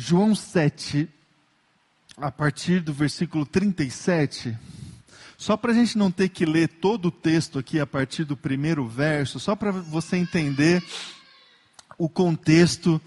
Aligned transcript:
João 0.00 0.32
7, 0.32 1.08
a 2.18 2.30
partir 2.30 2.78
do 2.78 2.92
versículo 2.92 3.44
37. 3.44 4.56
Só 5.36 5.56
para 5.56 5.72
a 5.72 5.74
gente 5.74 5.98
não 5.98 6.08
ter 6.08 6.28
que 6.28 6.46
ler 6.46 6.68
todo 6.68 7.06
o 7.06 7.10
texto 7.10 7.58
aqui 7.58 7.80
a 7.80 7.86
partir 7.86 8.22
do 8.22 8.36
primeiro 8.36 8.86
verso, 8.86 9.40
só 9.40 9.56
para 9.56 9.72
você 9.72 10.16
entender 10.16 10.80
o 11.98 12.08
contexto 12.08 13.02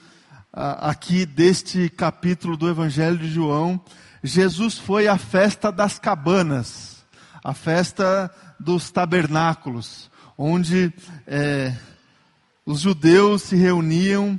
aqui 0.51 1.25
deste 1.25 1.89
capítulo 1.89 2.57
do 2.57 2.69
Evangelho 2.69 3.17
de 3.17 3.31
João. 3.31 3.81
Jesus 4.21 4.77
foi 4.77 5.07
à 5.07 5.17
festa 5.17 5.71
das 5.71 5.97
cabanas, 5.97 7.05
a 7.41 7.53
festa 7.53 8.29
dos 8.59 8.91
tabernáculos, 8.91 10.11
onde 10.37 10.91
é, 11.25 11.73
os 12.65 12.81
judeus 12.81 13.43
se 13.43 13.55
reuniam 13.55 14.37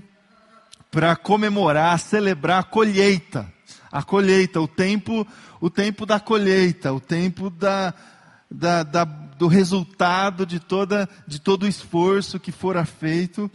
para 0.93 1.17
comemorar, 1.17 1.99
celebrar 1.99 2.61
a 2.61 2.63
colheita. 2.63 3.51
A 3.91 4.03
colheita, 4.03 4.61
o 4.61 4.69
tempo, 4.69 5.27
o 5.59 5.71
tempo 5.71 6.05
da 6.05 6.21
colheita, 6.21 6.93
o 6.93 7.01
tempo 7.01 7.49
da, 7.49 7.95
da, 8.51 8.83
da, 8.83 9.05
do 9.05 9.49
resultado 9.49 10.45
de, 10.45 10.61
toda, 10.61 11.09
de 11.27 11.41
todo 11.41 11.63
o 11.63 11.69
esforço 11.69 12.39
que 12.39 12.53
fora 12.53 12.85
feito. 12.85 13.51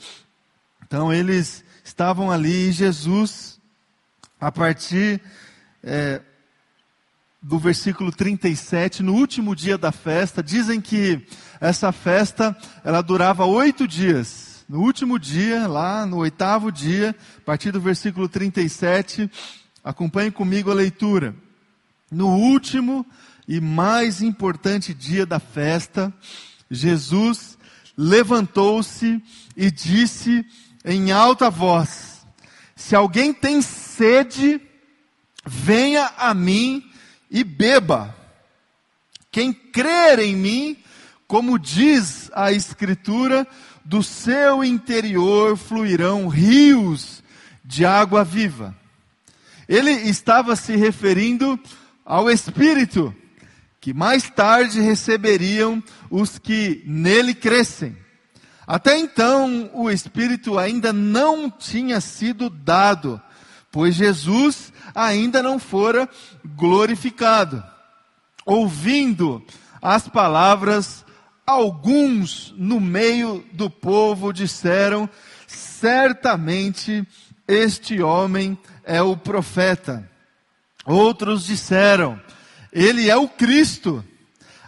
Então 0.85 1.13
eles 1.13 1.63
estavam 1.83 2.31
ali 2.31 2.69
e 2.69 2.71
Jesus, 2.71 3.59
a 4.41 4.51
partir 4.51 5.21
é, 5.83 6.21
do 7.41 7.59
versículo 7.59 8.11
37, 8.11 9.03
no 9.03 9.13
último 9.13 9.55
dia 9.55 9.77
da 9.77 9.91
festa, 9.91 10.41
dizem 10.41 10.81
que 10.81 11.23
essa 11.61 11.91
festa 11.91 12.57
ela 12.83 13.01
durava 13.01 13.45
oito 13.45 13.87
dias. 13.87 14.46
No 14.67 14.81
último 14.81 15.17
dia, 15.17 15.65
lá 15.65 16.05
no 16.05 16.17
oitavo 16.17 16.69
dia, 16.73 17.15
a 17.37 17.41
partir 17.41 17.71
do 17.71 17.79
versículo 17.79 18.27
37, 18.27 19.31
acompanhe 19.81 20.29
comigo 20.29 20.69
a 20.69 20.73
leitura. 20.73 21.33
No 22.11 22.35
último 22.35 23.05
e 23.47 23.61
mais 23.61 24.21
importante 24.21 24.93
dia 24.93 25.25
da 25.25 25.39
festa, 25.39 26.13
Jesus 26.69 27.57
levantou-se 27.97 29.23
e 29.55 29.71
disse 29.71 30.45
em 30.83 31.13
alta 31.13 31.49
voz: 31.49 32.27
Se 32.75 32.93
alguém 32.93 33.33
tem 33.33 33.61
sede, 33.61 34.59
venha 35.45 36.11
a 36.17 36.33
mim 36.33 36.83
e 37.31 37.41
beba. 37.41 38.13
Quem 39.31 39.53
crer 39.53 40.19
em 40.19 40.35
mim, 40.35 40.77
como 41.25 41.57
diz 41.57 42.29
a 42.33 42.51
Escritura, 42.51 43.47
do 43.87 44.03
seu 44.03 44.65
interior 44.65 45.55
fluirão 45.55 46.27
rios 46.27 47.23
de 47.63 47.85
água 47.85 48.21
viva. 48.21 48.75
Ele 49.65 49.91
estava 49.91 50.57
se 50.57 50.75
referindo 50.75 51.57
ao 52.05 52.29
Espírito, 52.29 53.15
que 53.79 53.93
mais 53.93 54.29
tarde 54.29 54.81
receberiam 54.81 55.81
os 56.09 56.37
que 56.37 56.83
nele 56.85 57.33
crescem. 57.33 57.95
Até 58.67 58.97
então, 58.97 59.71
o 59.73 59.89
Espírito 59.89 60.59
ainda 60.59 60.91
não 60.91 61.49
tinha 61.49 62.01
sido 62.01 62.49
dado, 62.49 63.21
pois 63.71 63.95
Jesus 63.95 64.73
ainda 64.93 65.41
não 65.41 65.57
fora 65.57 66.09
glorificado. 66.43 67.63
Ouvindo 68.45 69.41
as 69.81 70.09
palavras 70.09 71.05
alguns 71.47 72.53
no 72.57 72.77
meio 72.81 73.43
do 73.53 73.69
povo 73.69 74.33
disseram: 74.33 75.09
certamente 75.47 77.07
este 77.47 78.01
homem 78.01 78.59
é 78.83 79.01
o 79.01 79.15
profeta. 79.15 80.07
Outros 80.85 81.45
disseram: 81.45 82.21
ele 82.71 83.09
é 83.09 83.15
o 83.15 83.29
Cristo. 83.29 84.03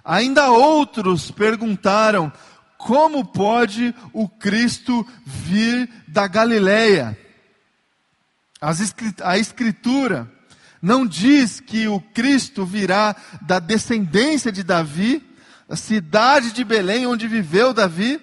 Ainda 0.05 0.49
outros 0.51 1.29
perguntaram: 1.29 2.31
como 2.77 3.25
pode 3.25 3.93
o 4.13 4.29
Cristo 4.29 5.05
vir 5.25 5.89
da 6.07 6.27
Galileia? 6.27 7.17
A 9.21 9.37
Escritura 9.37 10.31
não 10.81 11.05
diz 11.05 11.59
que 11.59 11.87
o 11.87 11.99
Cristo 11.99 12.65
virá 12.65 13.15
da 13.41 13.59
descendência 13.59 14.51
de 14.51 14.63
Davi, 14.63 15.28
a 15.69 15.75
cidade 15.75 16.51
de 16.51 16.63
Belém, 16.63 17.05
onde 17.05 17.27
viveu 17.27 17.73
Davi. 17.73 18.19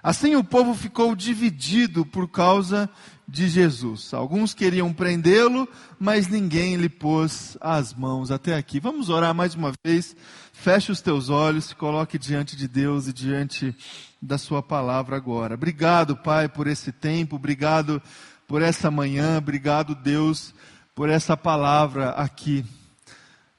Assim 0.00 0.36
o 0.36 0.44
povo 0.44 0.74
ficou 0.74 1.14
dividido 1.14 2.06
por 2.06 2.28
causa 2.28 2.88
de 3.26 3.48
Jesus. 3.48 4.14
Alguns 4.14 4.54
queriam 4.54 4.92
prendê-lo, 4.92 5.68
mas 5.98 6.28
ninguém 6.28 6.76
lhe 6.76 6.88
pôs 6.88 7.56
as 7.60 7.92
mãos 7.92 8.30
até 8.30 8.54
aqui. 8.54 8.78
Vamos 8.78 9.08
orar 9.08 9.34
mais 9.34 9.54
uma 9.54 9.72
vez. 9.84 10.14
Feche 10.52 10.92
os 10.92 11.00
teus 11.00 11.28
olhos, 11.28 11.66
se 11.66 11.74
coloque 11.74 12.18
diante 12.18 12.56
de 12.56 12.68
Deus 12.68 13.08
e 13.08 13.12
diante 13.12 13.74
da 14.20 14.38
sua 14.38 14.62
palavra 14.62 15.16
agora. 15.16 15.54
Obrigado, 15.54 16.16
Pai, 16.16 16.48
por 16.48 16.68
esse 16.68 16.92
tempo, 16.92 17.36
obrigado 17.36 18.00
por 18.46 18.62
essa 18.62 18.90
manhã, 18.90 19.38
obrigado, 19.38 19.94
Deus, 19.94 20.54
por 20.94 21.08
essa 21.08 21.36
palavra 21.36 22.10
aqui. 22.10 22.64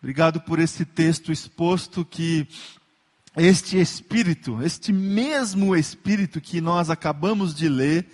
Obrigado 0.02 0.40
por 0.41 0.59
esse 0.59 0.85
texto 0.85 1.31
exposto 1.31 2.06
que 2.06 2.47
este 3.35 3.79
Espírito, 3.79 4.61
este 4.61 4.94
mesmo 4.94 5.75
Espírito 5.75 6.39
que 6.39 6.61
nós 6.61 6.89
acabamos 6.89 7.53
de 7.53 7.67
ler, 7.67 8.05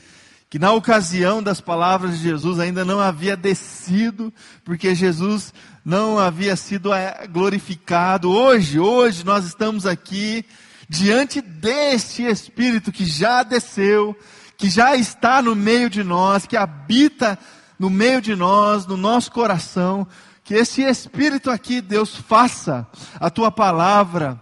que 0.50 0.58
na 0.58 0.72
ocasião 0.72 1.44
das 1.44 1.60
palavras 1.62 2.18
de 2.18 2.24
Jesus 2.24 2.58
ainda 2.58 2.86
não 2.86 3.00
havia 3.00 3.36
descido, 3.36 4.34
porque 4.64 4.96
Jesus 4.96 5.54
não 5.84 6.18
havia 6.18 6.56
sido 6.56 6.94
eh, 6.94 7.28
glorificado. 7.30 8.32
Hoje, 8.32 8.80
hoje 8.80 9.26
nós 9.26 9.46
estamos 9.46 9.86
aqui 9.86 10.46
diante 10.88 11.42
deste 11.42 12.24
Espírito 12.24 12.92
que 12.92 13.06
já 13.06 13.44
desceu, 13.44 14.18
que 14.58 14.70
já 14.70 14.96
está 14.96 15.42
no 15.42 15.56
meio 15.56 15.90
de 15.90 16.04
nós, 16.04 16.48
que 16.48 16.58
habita 16.58 17.38
no 17.78 17.90
meio 17.90 18.22
de 18.22 18.36
nós, 18.36 18.88
no 18.88 18.98
nosso 18.98 19.32
coração. 19.32 20.08
Que 20.44 20.56
esse 20.56 20.82
Espírito 20.82 21.52
aqui, 21.52 21.80
Deus, 21.80 22.16
faça 22.16 22.88
a 23.20 23.30
tua 23.30 23.52
palavra 23.52 24.42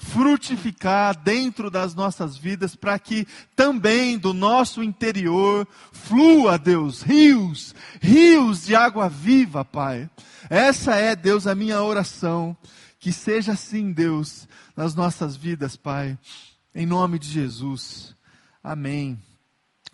frutificar 0.00 1.14
dentro 1.14 1.70
das 1.70 1.94
nossas 1.94 2.36
vidas, 2.36 2.74
para 2.74 2.98
que 2.98 3.28
também 3.54 4.16
do 4.16 4.32
nosso 4.32 4.82
interior 4.82 5.68
flua, 5.92 6.58
Deus, 6.58 7.02
rios, 7.02 7.74
rios 8.00 8.64
de 8.64 8.74
água 8.74 9.10
viva, 9.10 9.62
Pai. 9.62 10.08
Essa 10.48 10.96
é, 10.96 11.14
Deus, 11.14 11.46
a 11.46 11.54
minha 11.54 11.82
oração. 11.82 12.56
Que 12.98 13.12
seja 13.12 13.52
assim, 13.52 13.92
Deus, 13.92 14.48
nas 14.74 14.94
nossas 14.94 15.36
vidas, 15.36 15.76
Pai. 15.76 16.18
Em 16.74 16.86
nome 16.86 17.18
de 17.18 17.28
Jesus. 17.28 18.14
Amém. 18.64 19.18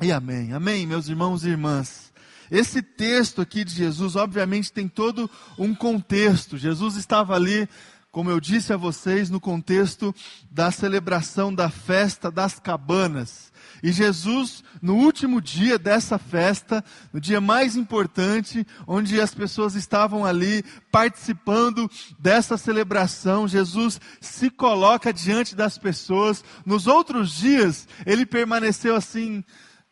E 0.00 0.12
amém. 0.12 0.52
Amém, 0.52 0.86
meus 0.86 1.08
irmãos 1.08 1.44
e 1.44 1.48
irmãs. 1.48 2.12
Esse 2.48 2.80
texto 2.80 3.40
aqui 3.40 3.64
de 3.64 3.72
Jesus, 3.72 4.14
obviamente, 4.14 4.72
tem 4.72 4.86
todo 4.86 5.28
um 5.58 5.74
contexto. 5.74 6.56
Jesus 6.56 6.94
estava 6.96 7.34
ali 7.34 7.68
como 8.16 8.30
eu 8.30 8.40
disse 8.40 8.72
a 8.72 8.78
vocês, 8.78 9.28
no 9.28 9.38
contexto 9.38 10.14
da 10.50 10.70
celebração 10.70 11.54
da 11.54 11.68
festa 11.68 12.30
das 12.30 12.58
cabanas. 12.58 13.52
E 13.82 13.92
Jesus, 13.92 14.64
no 14.80 14.94
último 14.94 15.38
dia 15.38 15.78
dessa 15.78 16.16
festa, 16.16 16.82
no 17.12 17.20
dia 17.20 17.42
mais 17.42 17.76
importante, 17.76 18.66
onde 18.86 19.20
as 19.20 19.34
pessoas 19.34 19.74
estavam 19.74 20.24
ali 20.24 20.64
participando 20.90 21.90
dessa 22.18 22.56
celebração, 22.56 23.46
Jesus 23.46 24.00
se 24.18 24.48
coloca 24.48 25.12
diante 25.12 25.54
das 25.54 25.76
pessoas. 25.76 26.42
Nos 26.64 26.86
outros 26.86 27.32
dias, 27.32 27.86
ele 28.06 28.24
permaneceu 28.24 28.96
assim, 28.96 29.44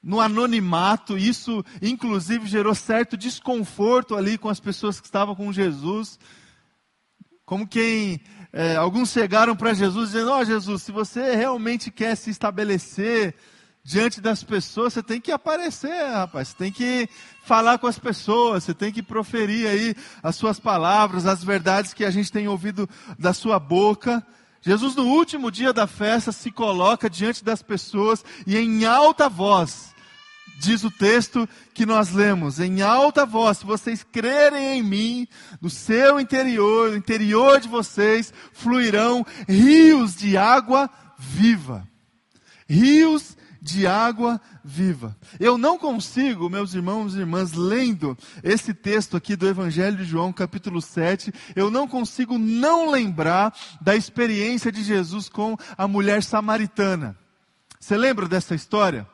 no 0.03 0.19
anonimato, 0.19 1.19
isso 1.19 1.63
inclusive 1.83 2.47
gerou 2.47 2.75
certo 2.75 3.19
desconforto 3.19 4.17
ali 4.17 4.39
com 4.39 4.49
as 4.49 4.61
pessoas 4.61 4.99
que 4.99 5.07
estavam 5.07 5.35
com 5.35 5.53
Jesus. 5.53 6.19
Como 7.45 7.67
quem 7.67 8.21
é, 8.53 8.77
alguns 8.77 9.11
chegaram 9.11 9.55
para 9.55 9.75
Jesus 9.75 10.11
dizendo: 10.11 10.31
Ó 10.31 10.39
oh, 10.39 10.45
Jesus, 10.45 10.83
se 10.83 10.93
você 10.93 11.35
realmente 11.35 11.91
quer 11.91 12.17
se 12.17 12.31
estabelecer 12.31 13.35
diante 13.83 14.21
das 14.21 14.43
pessoas, 14.43 14.95
você 14.95 15.03
tem 15.03 15.21
que 15.21 15.31
aparecer, 15.31 16.11
rapaz. 16.11 16.49
Você 16.49 16.57
tem 16.57 16.73
que 16.73 17.09
falar 17.45 17.77
com 17.79 17.87
as 17.87 17.99
pessoas, 17.99 18.65
você 18.65 18.73
tem 18.73 18.91
que 18.91 19.03
proferir 19.03 19.69
aí 19.69 19.95
as 20.23 20.37
suas 20.37 20.59
palavras, 20.59 21.27
as 21.27 21.45
verdades 21.45 21.93
que 21.93 22.05
a 22.05 22.11
gente 22.11 22.33
tem 22.33 22.49
ouvido 22.49 22.89
da 23.19 23.35
sua 23.35 23.59
boca. 23.59 24.27
Jesus, 24.63 24.97
no 24.97 25.05
último 25.05 25.51
dia 25.51 25.75
da 25.75 25.87
festa, 25.87 26.33
se 26.33 26.51
coloca 26.51 27.11
diante 27.11 27.45
das 27.45 27.61
pessoas 27.61 28.25
e 28.47 28.57
em 28.57 28.87
alta 28.87 29.29
voz 29.29 29.94
diz 30.59 30.85
o 30.85 30.91
texto 30.91 31.49
que 31.73 31.85
nós 31.85 32.13
lemos, 32.13 32.61
em 32.61 32.83
alta 32.83 33.27
voz, 33.27 33.59
se 33.59 33.67
vocês 33.67 34.03
crerem 34.03 34.79
em 34.79 34.83
mim, 34.83 35.29
no 35.61 35.69
seu 35.69 36.19
interior, 36.21 36.91
no 36.91 36.97
interior 36.97 37.61
de 37.61 37.69
vocês, 37.69 38.33
fluirão 38.53 39.25
rios 39.49 40.17
de 40.17 40.37
água 40.37 40.89
viva. 41.19 41.87
Rios 42.69 43.37
de 43.65 43.87
água 43.87 44.39
viva. 44.63 45.17
Eu 45.41 45.57
não 45.57 45.79
consigo, 45.79 46.51
meus 46.51 46.75
irmãos 46.75 47.15
e 47.15 47.21
irmãs, 47.21 47.53
lendo 47.53 48.17
esse 48.43 48.75
texto 48.75 49.17
aqui 49.17 49.35
do 49.35 49.49
Evangelho 49.49 49.97
de 49.97 50.05
João, 50.05 50.35
capítulo 50.35 50.83
7, 50.83 51.33
eu 51.57 51.71
não 51.71 51.89
consigo 51.89 52.37
não 52.39 52.91
lembrar 52.91 53.55
da 53.81 53.97
experiência 53.97 54.71
de 54.71 54.83
Jesus 54.83 55.31
com 55.31 55.57
a 55.79 55.89
mulher 55.89 56.23
samaritana. 56.23 57.17
Você 57.81 57.97
lembra 57.97 58.29
dessa 58.29 58.55
história? 58.55 59.07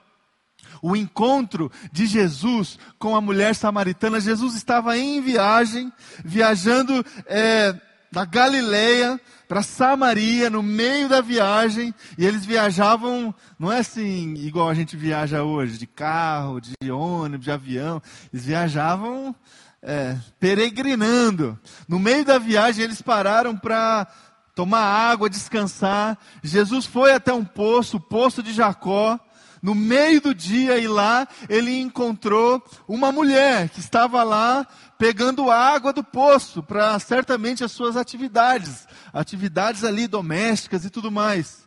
O 0.83 0.97
encontro 0.97 1.71
de 1.93 2.07
Jesus 2.07 2.79
com 2.99 3.15
a 3.17 3.21
mulher 3.21 3.55
samaritana. 3.55 4.21
Jesus 4.21 4.55
estava 4.55 4.97
em 4.97 5.21
viagem, 5.21 5.93
viajando 6.25 7.05
é, 7.27 7.75
da 8.11 8.25
Galileia 8.25 9.21
para 9.49 9.63
Samaria, 9.63 10.49
no 10.49 10.63
meio 10.63 11.09
da 11.09 11.21
viagem, 11.21 11.93
e 12.17 12.25
eles 12.25 12.45
viajavam, 12.47 13.35
não 13.59 13.73
é 13.73 13.79
assim 13.79 14.35
igual 14.35 14.69
a 14.69 14.75
gente 14.75 14.97
viaja 14.97 15.43
hoje, 15.43 15.77
de 15.77 15.89
carro, 15.89 16.61
de 16.61 16.91
ônibus, 16.91 17.47
de 17.47 17.51
avião, 17.51 18.01
eles 18.33 18.47
viajavam 18.47 19.35
é, 19.83 20.17
peregrinando. 20.39 21.59
No 21.89 21.99
meio 21.99 22.25
da 22.25 22.39
viagem, 22.39 22.85
eles 22.85 23.03
pararam 23.03 23.57
para 23.57 24.07
tomar 24.55 24.83
água, 24.83 25.31
descansar. 25.31 26.19
Jesus 26.43 26.87
foi 26.87 27.13
até 27.13 27.33
um 27.33 27.45
poço, 27.45 27.97
o 27.97 28.01
poço 28.01 28.43
de 28.43 28.53
Jacó, 28.53 29.19
no 29.63 29.75
meio 29.75 30.21
do 30.21 30.35
dia, 30.35 30.79
e 30.79 30.89
lá 30.89 31.29
ele 31.49 31.79
encontrou 31.79 32.63
uma 32.89 33.13
mulher 33.13 33.69
que 33.69 33.81
estava 33.81 34.23
lá 34.23 34.67
pegando 34.99 35.51
água 35.51 35.93
do 35.93 36.05
poço 36.05 36.63
para 36.63 36.99
certamente 36.99 37.65
as 37.65 37.73
suas 37.73 37.97
atividades, 37.97 38.87
atividades 39.13 39.85
ali 39.85 40.07
domésticas 40.07 40.85
e 40.85 40.91
tudo 40.91 41.11
mais. 41.11 41.67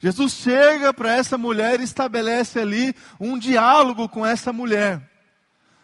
Jesus 0.00 0.32
chega 0.32 0.92
para 0.92 1.14
essa 1.14 1.38
mulher 1.38 1.78
e 1.80 1.84
estabelece 1.84 2.58
ali 2.58 2.94
um 3.20 3.38
diálogo 3.38 4.08
com 4.08 4.26
essa 4.26 4.52
mulher. 4.52 5.00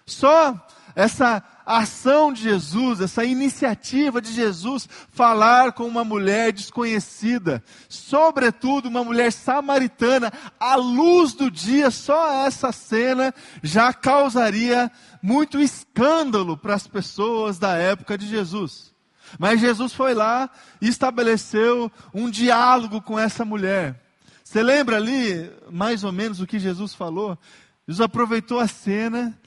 Só 0.05 0.67
essa 0.99 1.45
ação 1.65 2.33
de 2.33 2.43
Jesus, 2.43 3.01
essa 3.01 3.25
iniciativa 3.25 4.21
de 4.21 4.33
Jesus 4.33 4.89
falar 5.13 5.71
com 5.71 5.85
uma 5.85 6.03
mulher 6.03 6.53
desconhecida, 6.53 7.63
sobretudo 7.89 8.89
uma 8.89 9.05
mulher 9.05 9.31
samaritana, 9.31 10.33
à 10.59 10.75
luz 10.75 11.35
do 11.35 11.53
dia, 11.53 11.93
só 11.93 12.45
essa 12.45 12.73
cena 12.73 13.33
já 13.63 13.93
causaria 13.93 14.91
muito 15.23 15.61
escândalo 15.61 16.57
para 16.57 16.75
as 16.75 16.89
pessoas 16.89 17.61
da 17.61 17.77
época 17.77 18.19
de 18.19 18.27
Jesus. 18.27 18.93
Mas 19.39 19.61
Jesus 19.61 19.93
foi 19.93 20.15
lá 20.15 20.51
e 20.81 20.89
estabeleceu 20.89 21.93
um 22.13 22.29
diálogo 22.29 23.01
com 23.01 23.17
essa 23.17 23.45
mulher. 23.45 24.03
Você 24.43 24.65
lembra 24.65 24.97
ali, 24.97 25.49
mais 25.71 26.03
ou 26.03 26.11
menos, 26.11 26.41
o 26.41 26.47
que 26.47 26.59
Jesus 26.59 26.93
falou? 26.93 27.39
Jesus 27.87 28.01
aproveitou 28.01 28.59
a 28.59 28.67
cena, 28.67 29.39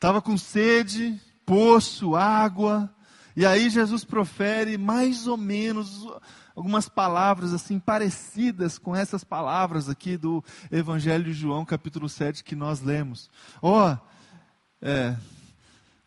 estava 0.00 0.22
com 0.22 0.34
sede, 0.38 1.20
poço, 1.44 2.16
água, 2.16 2.90
e 3.36 3.44
aí 3.44 3.68
Jesus 3.68 4.02
profere 4.02 4.78
mais 4.78 5.26
ou 5.26 5.36
menos 5.36 6.08
algumas 6.56 6.88
palavras 6.88 7.52
assim 7.52 7.78
parecidas 7.78 8.78
com 8.78 8.96
essas 8.96 9.22
palavras 9.22 9.90
aqui 9.90 10.16
do 10.16 10.42
Evangelho 10.72 11.24
de 11.24 11.34
João, 11.34 11.66
capítulo 11.66 12.08
7, 12.08 12.42
que 12.42 12.56
nós 12.56 12.80
lemos. 12.80 13.30
Ó, 13.60 13.92
oh, 13.92 13.98
é, 14.80 15.14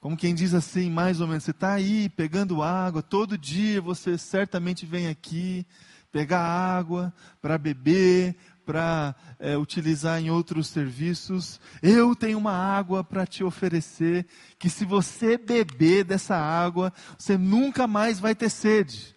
como 0.02 0.18
quem 0.18 0.34
diz 0.34 0.56
assim, 0.56 0.90
mais 0.90 1.22
ou 1.22 1.28
menos, 1.28 1.44
você 1.44 1.52
está 1.52 1.74
aí 1.74 2.10
pegando 2.10 2.64
água, 2.64 3.04
todo 3.04 3.38
dia 3.38 3.80
você 3.80 4.18
certamente 4.18 4.88
vem 4.88 5.08
aqui 5.08 5.68
pegar 6.12 6.42
água 6.42 7.14
para 7.40 7.60
beber, 7.60 8.36
para 8.66 9.16
é, 9.40 9.58
utilizar 9.58 10.22
em 10.22 10.30
outros 10.30 10.68
serviços. 10.68 11.60
Eu 11.82 12.16
tenho 12.16 12.38
uma 12.38 12.54
água 12.54 13.04
para 13.04 13.26
te 13.26 13.44
oferecer, 13.44 14.26
que 14.58 14.70
se 14.70 14.86
você 14.86 15.38
beber 15.38 16.04
dessa 16.04 16.36
água, 16.36 16.92
você 17.18 17.38
nunca 17.38 17.88
mais 17.88 18.20
vai 18.20 18.34
ter 18.34 18.50
sede 18.50 19.14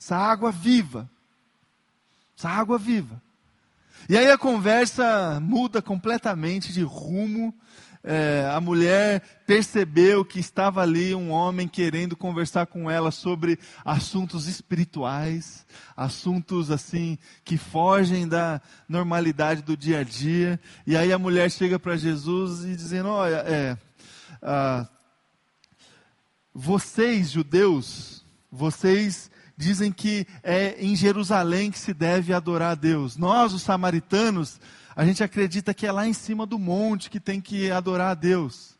essa 0.00 0.16
água 0.16 0.50
viva. 0.50 1.08
Essa 2.36 2.48
água 2.48 2.78
viva. 2.78 3.22
E 4.08 4.16
aí 4.16 4.30
a 4.30 4.38
conversa 4.38 5.38
muda 5.40 5.82
completamente 5.82 6.72
de 6.72 6.82
rumo. 6.82 7.54
É, 8.02 8.50
a 8.50 8.60
mulher 8.62 9.20
percebeu 9.46 10.24
que 10.24 10.40
estava 10.40 10.80
ali 10.80 11.14
um 11.14 11.30
homem 11.30 11.68
querendo 11.68 12.16
conversar 12.16 12.66
com 12.66 12.90
ela 12.90 13.10
sobre 13.10 13.58
assuntos 13.84 14.48
espirituais, 14.48 15.66
assuntos 15.94 16.70
assim 16.70 17.18
que 17.44 17.58
fogem 17.58 18.26
da 18.26 18.60
normalidade 18.88 19.60
do 19.60 19.76
dia 19.76 20.00
a 20.00 20.02
dia. 20.02 20.58
E 20.86 20.96
aí 20.96 21.12
a 21.12 21.18
mulher 21.18 21.50
chega 21.50 21.78
para 21.78 21.96
Jesus 21.96 22.64
e 22.64 22.74
dizendo: 22.74 23.10
Olha, 23.10 23.44
é, 23.46 23.76
ah, 24.42 24.88
vocês 26.54 27.30
judeus, 27.30 28.24
vocês 28.50 29.30
dizem 29.58 29.92
que 29.92 30.26
é 30.42 30.74
em 30.78 30.96
Jerusalém 30.96 31.70
que 31.70 31.78
se 31.78 31.92
deve 31.92 32.32
adorar 32.32 32.72
a 32.72 32.74
Deus. 32.74 33.18
Nós, 33.18 33.52
os 33.52 33.60
samaritanos, 33.60 34.58
a 34.94 35.04
gente 35.04 35.22
acredita 35.22 35.74
que 35.74 35.86
é 35.86 35.92
lá 35.92 36.06
em 36.06 36.12
cima 36.12 36.46
do 36.46 36.58
monte 36.58 37.10
que 37.10 37.20
tem 37.20 37.40
que 37.40 37.70
adorar 37.70 38.10
a 38.10 38.14
Deus. 38.14 38.78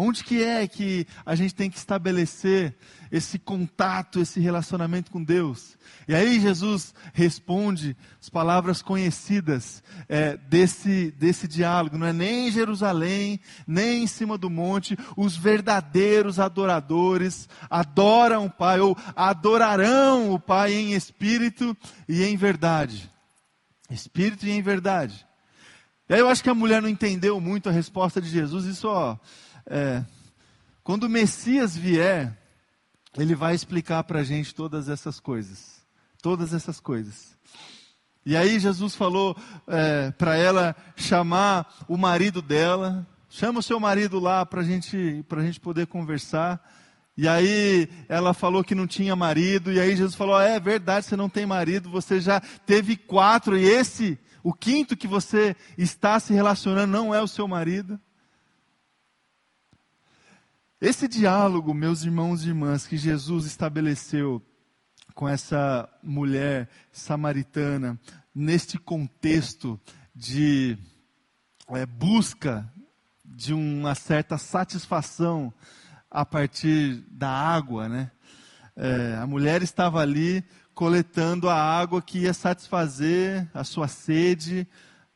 Onde 0.00 0.22
que 0.22 0.44
é 0.44 0.64
que 0.68 1.08
a 1.26 1.34
gente 1.34 1.52
tem 1.52 1.68
que 1.68 1.76
estabelecer 1.76 2.76
esse 3.10 3.36
contato, 3.36 4.20
esse 4.20 4.38
relacionamento 4.38 5.10
com 5.10 5.24
Deus? 5.24 5.76
E 6.06 6.14
aí 6.14 6.38
Jesus 6.38 6.94
responde 7.12 7.96
as 8.22 8.28
palavras 8.28 8.80
conhecidas 8.80 9.82
é, 10.08 10.36
desse, 10.36 11.10
desse 11.18 11.48
diálogo. 11.48 11.98
Não 11.98 12.06
é 12.06 12.12
nem 12.12 12.46
em 12.46 12.52
Jerusalém, 12.52 13.40
nem 13.66 14.04
em 14.04 14.06
cima 14.06 14.38
do 14.38 14.48
monte. 14.48 14.96
Os 15.16 15.36
verdadeiros 15.36 16.38
adoradores 16.38 17.48
adoram 17.68 18.46
o 18.46 18.50
Pai, 18.50 18.78
ou 18.78 18.96
adorarão 19.16 20.32
o 20.32 20.38
Pai 20.38 20.74
em 20.74 20.92
espírito 20.92 21.76
e 22.08 22.22
em 22.22 22.36
verdade. 22.36 23.10
Espírito 23.90 24.46
e 24.46 24.52
em 24.52 24.62
verdade. 24.62 25.26
E 26.08 26.14
aí 26.14 26.20
eu 26.20 26.28
acho 26.28 26.42
que 26.42 26.50
a 26.50 26.54
mulher 26.54 26.80
não 26.80 26.88
entendeu 26.88 27.40
muito 27.40 27.68
a 27.68 27.72
resposta 27.72 28.20
de 28.20 28.28
Jesus. 28.28 28.64
Isso, 28.64 28.88
ó 28.88 29.16
é, 29.68 30.02
quando 30.82 31.04
o 31.04 31.08
Messias 31.08 31.76
vier, 31.76 32.36
ele 33.16 33.34
vai 33.34 33.54
explicar 33.54 34.02
para 34.04 34.20
a 34.20 34.24
gente 34.24 34.54
todas 34.54 34.88
essas 34.88 35.20
coisas. 35.20 35.82
Todas 36.22 36.54
essas 36.54 36.80
coisas. 36.80 37.36
E 38.24 38.36
aí 38.36 38.58
Jesus 38.58 38.94
falou 38.94 39.36
é, 39.66 40.10
para 40.12 40.36
ela 40.36 40.74
chamar 40.96 41.84
o 41.86 41.96
marido 41.96 42.40
dela. 42.40 43.06
Chama 43.28 43.60
o 43.60 43.62
seu 43.62 43.78
marido 43.78 44.18
lá 44.18 44.44
para 44.44 44.62
gente, 44.62 45.24
a 45.30 45.42
gente 45.42 45.60
poder 45.60 45.86
conversar. 45.86 46.60
E 47.16 47.28
aí 47.28 47.88
ela 48.08 48.32
falou 48.32 48.64
que 48.64 48.74
não 48.74 48.86
tinha 48.86 49.14
marido. 49.14 49.72
E 49.72 49.78
aí 49.78 49.94
Jesus 49.94 50.14
falou: 50.14 50.40
é 50.40 50.58
verdade, 50.58 51.06
você 51.06 51.16
não 51.16 51.28
tem 51.28 51.44
marido, 51.44 51.90
você 51.90 52.20
já 52.20 52.40
teve 52.40 52.96
quatro. 52.96 53.56
E 53.56 53.64
esse, 53.64 54.18
o 54.42 54.52
quinto 54.52 54.96
que 54.96 55.06
você 55.06 55.56
está 55.76 56.18
se 56.20 56.32
relacionando, 56.32 56.92
não 56.92 57.14
é 57.14 57.22
o 57.22 57.28
seu 57.28 57.46
marido. 57.46 58.00
Esse 60.80 61.08
diálogo, 61.08 61.74
meus 61.74 62.04
irmãos 62.04 62.44
e 62.44 62.48
irmãs, 62.48 62.86
que 62.86 62.96
Jesus 62.96 63.46
estabeleceu 63.46 64.40
com 65.14 65.28
essa 65.28 65.88
mulher 66.02 66.68
samaritana, 66.92 67.98
neste 68.32 68.78
contexto 68.78 69.80
de 70.14 70.78
é, 71.68 71.84
busca 71.84 72.72
de 73.24 73.52
uma 73.52 73.96
certa 73.96 74.38
satisfação 74.38 75.52
a 76.10 76.24
partir 76.24 77.04
da 77.10 77.28
água, 77.28 77.88
né? 77.88 78.10
É, 78.76 79.16
a 79.16 79.26
mulher 79.26 79.60
estava 79.60 80.00
ali 80.00 80.44
coletando 80.78 81.48
a 81.48 81.56
água 81.60 82.00
que 82.00 82.20
ia 82.20 82.32
satisfazer 82.32 83.50
a 83.52 83.64
sua 83.64 83.88
sede, 83.88 84.64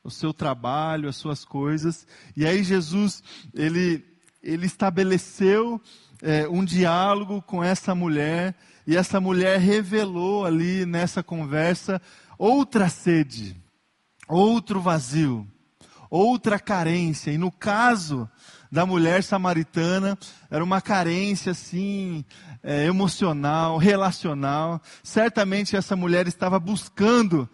o 0.03 0.11
seu 0.11 0.35
trabalho, 0.35 1.09
as 1.09 1.15
suas 1.15 1.45
coisas. 1.45 2.05
E 2.37 2.45
aí 2.45 2.65
Jesus, 2.65 3.23
ele 3.55 4.05
ele 4.43 4.67
estabeleceu 4.67 5.81
é, 6.21 6.49
um 6.49 6.65
diálogo 6.65 7.41
com 7.41 7.63
essa 7.63 7.95
mulher, 7.95 8.57
e 8.85 8.97
essa 8.97 9.21
mulher 9.21 9.61
revelou 9.61 10.45
ali 10.45 10.85
nessa 10.85 11.23
conversa 11.23 12.03
outra 12.37 12.89
sede, 12.89 13.57
outro 14.29 14.81
vazio, 14.81 15.47
outra 16.11 16.59
carência. 16.59 17.31
E 17.31 17.39
no 17.39 17.53
caso 17.53 18.29
da 18.73 18.85
mulher 18.85 19.23
samaritana, 19.23 20.19
era 20.51 20.65
uma 20.65 20.81
carência 20.81 21.53
assim, 21.53 22.25
é, 22.63 22.87
emocional, 22.87 23.77
relacional. 23.77 24.81
Certamente 25.03 25.77
essa 25.77 25.97
mulher 25.97 26.27
estava 26.29 26.59
buscando 26.59 27.49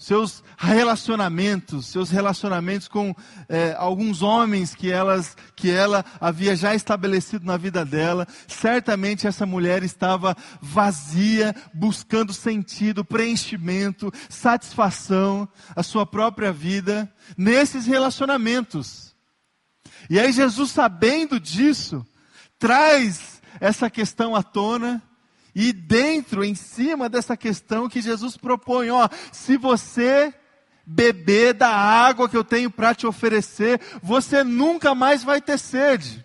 seus 0.00 0.42
relacionamentos, 0.56 1.86
seus 1.86 2.08
relacionamentos 2.08 2.88
com 2.88 3.14
é, 3.50 3.74
alguns 3.76 4.22
homens 4.22 4.74
que, 4.74 4.90
elas, 4.90 5.36
que 5.54 5.70
ela 5.70 6.02
havia 6.18 6.56
já 6.56 6.74
estabelecido 6.74 7.44
na 7.44 7.58
vida 7.58 7.84
dela. 7.84 8.26
Certamente 8.48 9.26
essa 9.26 9.44
mulher 9.44 9.82
estava 9.82 10.34
vazia, 10.58 11.54
buscando 11.74 12.32
sentido, 12.32 13.04
preenchimento, 13.04 14.10
satisfação, 14.30 15.46
a 15.76 15.82
sua 15.82 16.06
própria 16.06 16.50
vida 16.50 17.12
nesses 17.36 17.86
relacionamentos. 17.86 19.14
E 20.08 20.18
aí 20.18 20.32
Jesus, 20.32 20.70
sabendo 20.70 21.38
disso, 21.38 22.06
traz 22.58 23.39
essa 23.58 23.88
questão 23.88 24.36
à 24.36 24.42
tona 24.42 25.02
e 25.54 25.72
dentro, 25.72 26.44
em 26.44 26.54
cima 26.54 27.08
dessa 27.08 27.36
questão 27.36 27.88
que 27.88 28.00
Jesus 28.00 28.36
propõe, 28.36 28.90
ó, 28.90 29.08
se 29.32 29.56
você 29.56 30.32
beber 30.86 31.54
da 31.54 31.68
água 31.68 32.28
que 32.28 32.36
eu 32.36 32.44
tenho 32.44 32.70
para 32.70 32.94
te 32.94 33.06
oferecer, 33.06 33.80
você 34.02 34.42
nunca 34.42 34.94
mais 34.94 35.22
vai 35.22 35.40
ter 35.40 35.58
sede. 35.58 36.24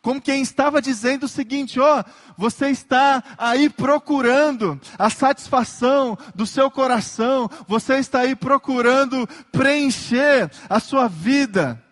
Como 0.00 0.20
quem 0.20 0.42
estava 0.42 0.82
dizendo 0.82 1.24
o 1.24 1.28
seguinte, 1.28 1.80
ó, 1.80 2.04
você 2.36 2.68
está 2.68 3.24
aí 3.38 3.70
procurando 3.70 4.78
a 4.98 5.08
satisfação 5.08 6.18
do 6.34 6.46
seu 6.46 6.70
coração, 6.70 7.48
você 7.66 7.94
está 7.94 8.20
aí 8.20 8.36
procurando 8.36 9.26
preencher 9.50 10.50
a 10.68 10.78
sua 10.78 11.08
vida 11.08 11.83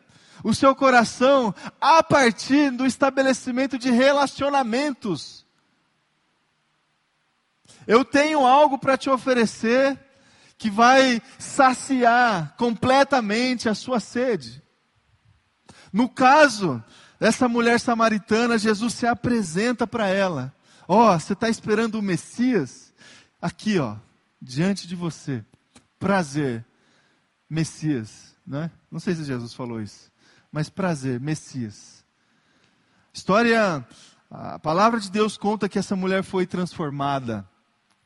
o 0.42 0.54
seu 0.54 0.74
coração 0.74 1.54
a 1.80 2.02
partir 2.02 2.70
do 2.70 2.86
estabelecimento 2.86 3.78
de 3.78 3.90
relacionamentos. 3.90 5.46
Eu 7.86 8.04
tenho 8.04 8.46
algo 8.46 8.78
para 8.78 8.96
te 8.96 9.10
oferecer 9.10 9.98
que 10.56 10.70
vai 10.70 11.20
saciar 11.38 12.54
completamente 12.56 13.68
a 13.68 13.74
sua 13.74 13.98
sede. 13.98 14.62
No 15.92 16.08
caso 16.08 16.82
dessa 17.18 17.48
mulher 17.48 17.80
samaritana, 17.80 18.58
Jesus 18.58 18.94
se 18.94 19.06
apresenta 19.06 19.86
para 19.86 20.08
ela. 20.08 20.54
Ó, 20.86 21.14
oh, 21.14 21.18
você 21.18 21.32
está 21.32 21.48
esperando 21.48 21.96
o 21.96 22.02
Messias? 22.02 22.92
Aqui, 23.40 23.78
ó, 23.78 23.96
diante 24.40 24.86
de 24.86 24.94
você. 24.94 25.44
Prazer, 25.98 26.64
Messias, 27.50 28.36
né? 28.46 28.70
Não 28.90 29.00
sei 29.00 29.14
se 29.14 29.24
Jesus 29.24 29.52
falou 29.54 29.80
isso 29.80 30.11
mas 30.52 30.68
prazer, 30.68 31.18
Messias. 31.18 32.04
História, 33.12 33.86
a 34.30 34.58
palavra 34.58 35.00
de 35.00 35.10
Deus 35.10 35.38
conta 35.38 35.68
que 35.68 35.78
essa 35.78 35.96
mulher 35.96 36.22
foi 36.22 36.46
transformada 36.46 37.48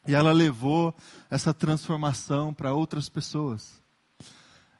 e 0.06 0.14
ela 0.14 0.32
levou 0.32 0.94
essa 1.28 1.52
transformação 1.52 2.54
para 2.54 2.72
outras 2.72 3.08
pessoas. 3.08 3.82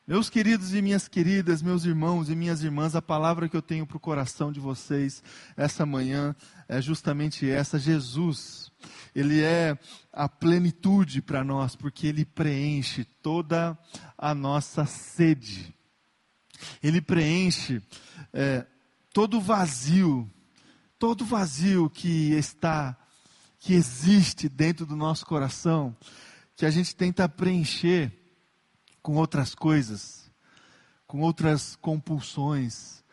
Meus 0.06 0.30
queridos 0.30 0.72
e 0.72 0.80
minhas 0.80 1.08
queridas, 1.08 1.60
meus 1.60 1.84
irmãos 1.84 2.30
e 2.30 2.36
minhas 2.36 2.62
irmãs, 2.62 2.94
a 2.94 3.02
palavra 3.02 3.48
que 3.48 3.56
eu 3.56 3.62
tenho 3.62 3.84
para 3.84 3.96
o 3.96 4.00
coração 4.00 4.52
de 4.52 4.60
vocês 4.60 5.20
essa 5.56 5.84
manhã 5.84 6.34
é 6.68 6.80
justamente 6.80 7.50
essa: 7.50 7.76
Jesus. 7.76 8.70
Ele 9.12 9.42
é 9.42 9.76
a 10.12 10.28
plenitude 10.28 11.20
para 11.20 11.42
nós, 11.42 11.74
porque 11.74 12.06
ele 12.06 12.24
preenche 12.24 13.04
toda 13.20 13.76
a 14.16 14.32
nossa 14.32 14.86
sede. 14.86 15.75
Ele 16.82 17.00
preenche 17.00 17.82
é, 18.32 18.66
todo 19.12 19.38
o 19.38 19.40
vazio, 19.40 20.30
todo 20.98 21.22
o 21.22 21.26
vazio 21.26 21.88
que 21.90 22.32
está, 22.32 22.96
que 23.58 23.74
existe 23.74 24.48
dentro 24.48 24.84
do 24.86 24.96
nosso 24.96 25.24
coração, 25.26 25.96
que 26.54 26.66
a 26.66 26.70
gente 26.70 26.94
tenta 26.94 27.28
preencher 27.28 28.12
com 29.02 29.14
outras 29.16 29.54
coisas, 29.54 30.30
com 31.06 31.20
outras 31.20 31.76
compulsões, 31.76 33.04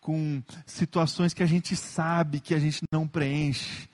com 0.00 0.42
situações 0.64 1.34
que 1.34 1.42
a 1.42 1.46
gente 1.46 1.76
sabe 1.76 2.40
que 2.40 2.54
a 2.54 2.58
gente 2.58 2.80
não 2.90 3.06
preenche, 3.06 3.88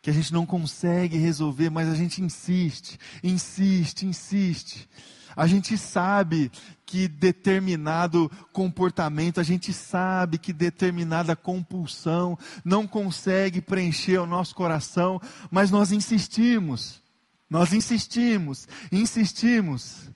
que 0.00 0.10
a 0.10 0.12
gente 0.12 0.32
não 0.32 0.44
consegue 0.44 1.16
resolver, 1.16 1.70
mas 1.70 1.88
a 1.88 1.94
gente 1.94 2.22
insiste, 2.22 2.98
insiste, 3.22 4.04
insiste. 4.04 4.88
A 5.36 5.46
gente 5.46 5.76
sabe 5.76 6.50
que 6.86 7.08
determinado 7.08 8.30
comportamento, 8.52 9.40
a 9.40 9.42
gente 9.42 9.72
sabe 9.72 10.38
que 10.38 10.52
determinada 10.52 11.34
compulsão 11.34 12.38
não 12.64 12.86
consegue 12.86 13.60
preencher 13.60 14.18
o 14.18 14.26
nosso 14.26 14.54
coração, 14.54 15.20
mas 15.50 15.70
nós 15.70 15.90
insistimos, 15.90 17.02
nós 17.50 17.72
insistimos, 17.72 18.68
insistimos. 18.92 20.10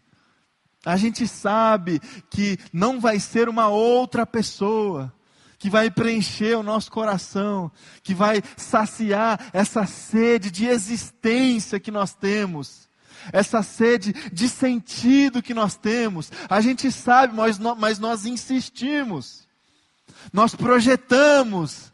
A 0.84 0.96
gente 0.96 1.26
sabe 1.26 2.00
que 2.30 2.58
não 2.72 3.00
vai 3.00 3.18
ser 3.18 3.48
uma 3.48 3.68
outra 3.68 4.24
pessoa 4.24 5.12
que 5.58 5.68
vai 5.68 5.90
preencher 5.90 6.56
o 6.56 6.62
nosso 6.62 6.90
coração, 6.90 7.72
que 8.04 8.14
vai 8.14 8.40
saciar 8.56 9.50
essa 9.52 9.84
sede 9.86 10.52
de 10.52 10.66
existência 10.66 11.80
que 11.80 11.90
nós 11.90 12.14
temos 12.14 12.87
essa 13.32 13.62
sede 13.62 14.12
de 14.32 14.48
sentido 14.48 15.42
que 15.42 15.54
nós 15.54 15.76
temos. 15.76 16.30
A 16.48 16.60
gente 16.60 16.90
sabe, 16.90 17.34
mas 17.34 17.58
nós, 17.58 17.78
mas 17.78 17.98
nós 17.98 18.24
insistimos. 18.26 19.46
Nós 20.32 20.54
projetamos 20.54 21.92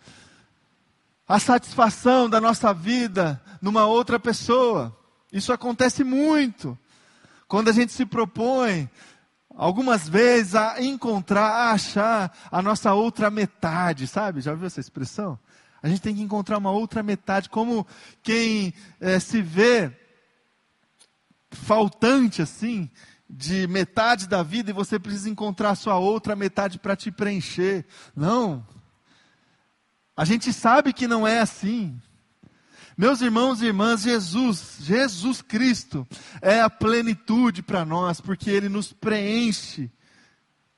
a 1.27 1.39
satisfação 1.39 2.29
da 2.29 2.41
nossa 2.41 2.73
vida 2.73 3.41
numa 3.61 3.87
outra 3.87 4.19
pessoa. 4.19 4.97
Isso 5.33 5.53
acontece 5.53 6.05
muito. 6.05 6.79
Quando 7.49 7.69
a 7.69 7.73
gente 7.73 7.93
se 7.93 8.05
propõe, 8.05 8.89
algumas 9.57 10.09
vezes, 10.09 10.55
a 10.55 10.83
encontrar, 10.83 11.47
a 11.47 11.73
achar 11.73 12.37
a 12.51 12.61
nossa 12.61 12.93
outra 12.93 13.31
metade, 13.31 14.07
sabe? 14.07 14.41
Já 14.41 14.53
ouviu 14.53 14.67
essa 14.67 14.81
expressão? 14.81 15.39
A 15.83 15.89
gente 15.89 16.01
tem 16.01 16.15
que 16.15 16.23
encontrar 16.23 16.59
uma 16.59 16.71
outra 16.71 17.03
metade, 17.03 17.49
como 17.49 17.87
quem 18.23 18.73
é, 19.01 19.19
se 19.19 19.43
vê 19.43 19.93
faltante 21.55 22.43
assim, 22.43 22.91
de 23.29 23.67
metade 23.67 24.29
da 24.29 24.43
vida 24.43 24.71
e 24.71 24.75
você 24.75 24.99
precisa 24.99 25.31
encontrar 25.31 25.71
a 25.71 25.75
sua 25.75 25.99
outra 25.99 26.37
metade 26.37 26.79
para 26.79 26.97
te 26.97 27.11
preencher. 27.11 27.87
Não. 28.15 28.67
A 30.17 30.25
gente 30.25 30.53
sabe 30.53 30.93
que 30.93 31.09
não 31.09 31.27
é 31.27 31.41
assim. 31.41 32.01
Meus 32.97 33.21
irmãos 33.21 33.61
e 33.61 33.67
irmãs, 33.67 34.03
Jesus, 34.03 34.77
Jesus 34.81 35.43
Cristo 35.43 36.07
é 36.41 36.61
a 36.61 36.71
plenitude 36.71 37.61
para 37.61 37.85
nós, 37.85 38.21
porque 38.21 38.49
Ele 38.49 38.69
nos 38.69 38.93
preenche, 38.93 39.91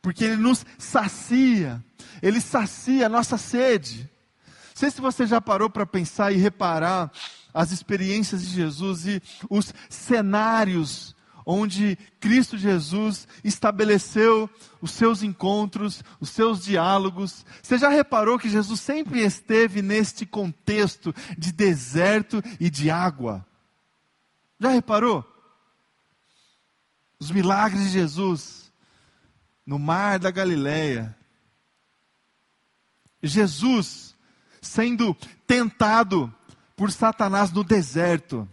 porque 0.01 0.25
Ele 0.25 0.37
nos 0.37 0.65
sacia, 0.79 1.85
Ele 2.23 2.41
sacia 2.41 3.05
a 3.05 3.11
nossa 3.11 3.37
sede. 3.37 4.11
Não 4.45 4.77
sei 4.77 4.91
se 4.91 5.01
você 5.01 5.27
já 5.27 5.43
parou 5.43 5.69
para 5.69 5.85
pensar 5.85 6.33
e 6.33 6.37
reparar 6.37 7.13
as 7.57 7.73
experiências 7.73 8.43
de 8.43 8.49
Jesus 8.49 9.07
e 9.07 9.23
os 9.49 9.73
cenários 9.89 11.17
onde 11.47 11.97
Cristo 12.21 12.59
Jesus 12.59 13.27
estabeleceu 13.43 14.51
os 14.83 14.91
seus 14.91 15.23
encontros, 15.23 16.03
os 16.21 16.29
seus 16.29 16.63
diálogos. 16.63 17.47
Você 17.63 17.79
já 17.79 17.89
reparou 17.89 18.39
que 18.39 18.51
Jesus 18.51 18.81
sempre 18.81 19.23
esteve 19.23 19.81
neste 19.81 20.27
contexto 20.27 21.15
de 21.39 21.53
deserto 21.53 22.43
e 22.61 22.69
de 22.69 22.91
água? 22.91 23.47
Já 24.61 24.71
reparou? 24.71 25.25
Os 27.19 27.31
milagres 27.31 27.85
de 27.85 27.91
Jesus 27.91 28.71
no 29.65 29.79
mar 29.79 30.19
da 30.19 30.31
Galileia. 30.31 31.17
Jesus 33.23 34.15
sendo 34.61 35.17
tentado 35.47 36.33
por 36.77 36.93
Satanás 36.93 37.51
no 37.51 37.65
deserto. 37.65 38.49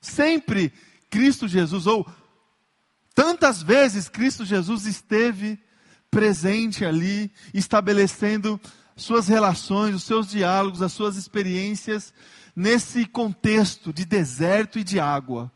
Sempre 0.00 0.72
Cristo 1.10 1.46
Jesus, 1.46 1.86
ou 1.86 2.08
tantas 3.14 3.62
vezes 3.62 4.08
Cristo 4.08 4.44
Jesus 4.44 4.86
esteve 4.86 5.58
presente 6.10 6.84
ali, 6.84 7.30
estabelecendo 7.52 8.58
suas 8.96 9.28
relações, 9.28 9.94
os 9.94 10.04
seus 10.04 10.28
diálogos, 10.28 10.80
as 10.80 10.92
suas 10.92 11.16
experiências 11.16 12.14
nesse 12.54 13.04
contexto 13.04 13.92
de 13.92 14.06
deserto 14.06 14.78
e 14.78 14.84
de 14.84 14.98
água 14.98 15.52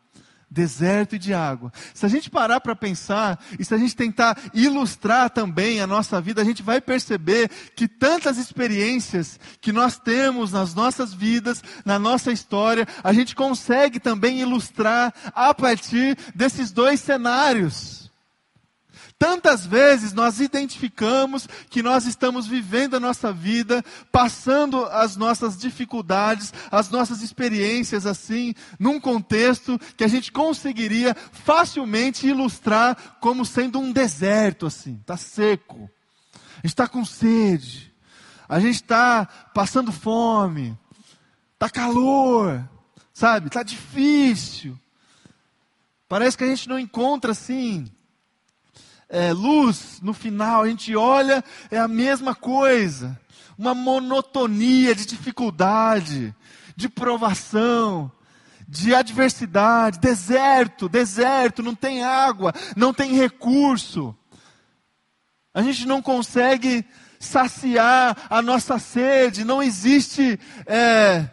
deserto 0.51 1.15
e 1.15 1.19
de 1.19 1.33
água. 1.33 1.73
Se 1.95 2.05
a 2.05 2.09
gente 2.09 2.29
parar 2.29 2.61
para 2.61 2.75
pensar 2.75 3.39
e 3.59 3.65
se 3.65 3.73
a 3.73 3.79
gente 3.79 3.95
tentar 3.95 4.37
ilustrar 4.53 5.31
também 5.31 5.81
a 5.81 5.87
nossa 5.87 6.21
vida, 6.21 6.43
a 6.43 6.45
gente 6.45 6.63
vai 6.63 6.81
perceber 6.81 7.49
que 7.77 7.87
tantas 7.87 8.37
experiências 8.37 9.39
que 9.61 9.73
nós 9.73 9.99
temos 9.99 10.53
nas 10.53 10.75
nossas 10.75 11.15
vidas, 11.15 11.63
na 11.85 11.99
nossa 11.99 12.33
história, 12.33 12.87
a 13.05 13.13
gente 13.13 13.37
consegue 13.37 14.01
também 14.01 14.41
ilustrar 14.41 15.15
a 15.35 15.55
partir 15.55 16.17
desses 16.35 16.73
dois 16.73 17.01
cenários. 17.01 18.00
Tantas 19.21 19.67
vezes 19.67 20.15
nós 20.15 20.41
identificamos 20.41 21.47
que 21.69 21.83
nós 21.83 22.07
estamos 22.07 22.47
vivendo 22.47 22.97
a 22.97 23.01
nossa 23.01 23.31
vida, 23.31 23.85
passando 24.11 24.87
as 24.87 25.15
nossas 25.15 25.59
dificuldades, 25.59 26.55
as 26.71 26.89
nossas 26.89 27.21
experiências 27.21 28.07
assim, 28.07 28.55
num 28.79 28.99
contexto 28.99 29.79
que 29.95 30.05
a 30.05 30.09
gente 30.09 30.33
conseguiria 30.33 31.15
facilmente 31.33 32.27
ilustrar 32.27 33.19
como 33.21 33.45
sendo 33.45 33.79
um 33.79 33.93
deserto 33.93 34.65
assim, 34.65 34.95
está 35.03 35.19
seco, 35.19 35.91
está 36.65 36.89
com 36.89 37.05
sede, 37.05 37.93
a 38.49 38.59
gente 38.59 38.77
está 38.77 39.27
passando 39.53 39.93
fome, 39.93 40.79
está 41.53 41.69
calor, 41.69 42.67
sabe, 43.13 43.49
está 43.49 43.63
difícil. 43.63 44.79
Parece 46.09 46.39
que 46.39 46.45
a 46.45 46.49
gente 46.49 46.67
não 46.71 46.79
encontra 46.79 47.33
assim 47.33 47.87
é, 49.11 49.33
luz 49.33 49.99
no 50.01 50.15
final, 50.15 50.63
a 50.63 50.69
gente 50.69 50.95
olha, 50.95 51.45
é 51.71 51.79
a 51.79 51.89
mesma 51.89 52.35
coisa. 52.35 53.19
Uma 53.59 53.75
monotonia 53.75 54.95
de 54.95 55.05
dificuldade, 55.05 56.35
de 56.77 56.89
provação, 56.89 58.11
de 58.67 58.95
adversidade, 58.95 59.99
deserto, 59.99 60.89
deserto, 60.89 61.63
não 61.63 61.75
tem 61.75 62.05
água, 62.05 62.55
não 62.77 62.95
tem 62.95 63.15
recurso. 63.15 64.15
A 65.53 65.61
gente 65.61 65.87
não 65.87 66.01
consegue 66.01 66.85
saciar 67.19 68.17
a 68.31 68.41
nossa 68.41 68.79
sede, 68.79 69.45
não 69.45 69.61
existe. 69.61 70.39
É, 70.67 71.29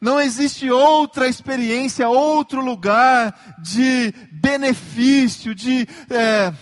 não 0.00 0.20
existe 0.20 0.70
outra 0.70 1.28
experiência, 1.28 2.08
outro 2.08 2.62
lugar 2.62 3.56
de 3.58 4.12
benefício, 4.32 5.54
de 5.54 5.86
é, 6.10 6.52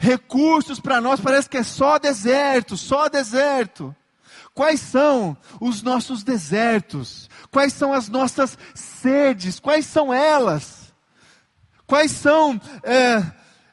recursos 0.00 0.80
para 0.80 0.98
nós, 0.98 1.20
parece 1.20 1.48
que 1.48 1.58
é 1.58 1.62
só 1.62 1.98
deserto, 1.98 2.74
só 2.74 3.06
deserto. 3.10 3.94
Quais 4.54 4.80
são 4.80 5.36
os 5.60 5.82
nossos 5.82 6.24
desertos? 6.24 7.28
Quais 7.50 7.74
são 7.74 7.92
as 7.92 8.08
nossas 8.08 8.58
sedes? 8.74 9.60
Quais 9.60 9.84
são 9.84 10.12
elas? 10.12 10.94
Quais 11.86 12.12
são 12.12 12.58
é, 12.82 13.22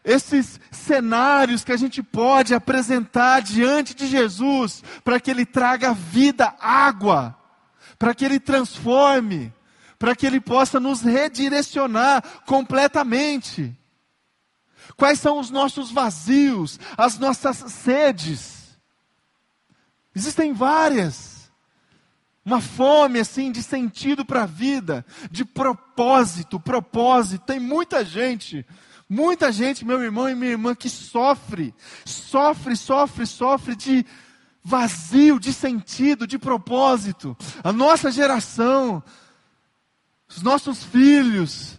esses 0.03 0.59
cenários 0.69 1.63
que 1.63 1.71
a 1.71 1.77
gente 1.77 2.03
pode 2.03 2.53
apresentar 2.53 3.41
diante 3.41 3.95
de 3.95 4.05
Jesus 4.05 4.83
para 5.05 5.21
que 5.21 5.31
Ele 5.31 5.45
traga 5.45 5.93
vida, 5.93 6.53
água, 6.59 7.37
para 7.97 8.13
que 8.13 8.25
Ele 8.25 8.39
transforme, 8.39 9.53
para 9.97 10.13
que 10.13 10.27
Ele 10.27 10.41
possa 10.41 10.77
nos 10.77 11.01
redirecionar 11.01 12.21
completamente? 12.45 13.73
Quais 14.95 15.19
são 15.19 15.39
os 15.39 15.49
nossos 15.49 15.91
vazios, 15.91 16.79
as 16.97 17.17
nossas 17.19 17.57
sedes? 17.71 18.77
Existem 20.15 20.53
várias. 20.53 21.51
Uma 22.43 22.61
fome 22.61 23.19
assim 23.19 23.51
de 23.51 23.61
sentido 23.61 24.23
para 24.23 24.43
a 24.43 24.45
vida, 24.45 25.05
de 25.29 25.43
propósito, 25.43 26.59
propósito. 26.59 27.45
Tem 27.45 27.59
muita 27.59 28.05
gente, 28.05 28.65
muita 29.09 29.51
gente, 29.51 29.83
meu 29.83 30.01
irmão 30.01 30.29
e 30.29 30.33
minha 30.33 30.51
irmã, 30.51 30.73
que 30.73 30.89
sofre, 30.89 31.75
sofre, 32.05 32.77
sofre, 32.77 33.25
sofre 33.25 33.75
de 33.75 34.05
vazio, 34.63 35.39
de 35.39 35.51
sentido, 35.51 36.25
de 36.25 36.39
propósito. 36.39 37.35
A 37.63 37.73
nossa 37.73 38.09
geração, 38.09 39.03
os 40.27 40.41
nossos 40.41 40.83
filhos, 40.83 41.77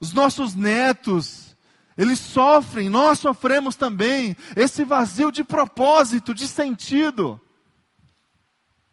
os 0.00 0.12
nossos 0.12 0.54
netos, 0.54 1.49
eles 1.96 2.18
sofrem, 2.18 2.88
nós 2.88 3.18
sofremos 3.18 3.76
também 3.76 4.36
esse 4.56 4.84
vazio 4.84 5.30
de 5.30 5.44
propósito, 5.44 6.34
de 6.34 6.48
sentido. 6.48 7.40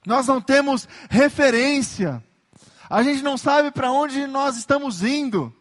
Nós 0.06 0.28
não 0.28 0.42
temos 0.42 0.88
referência, 1.10 2.24
a 2.90 3.04
gente 3.04 3.22
não 3.22 3.38
sabe 3.38 3.72
para 3.72 3.92
onde 3.92 4.26
nós 4.28 4.58
estamos 4.58 5.04
indo. 5.04 5.54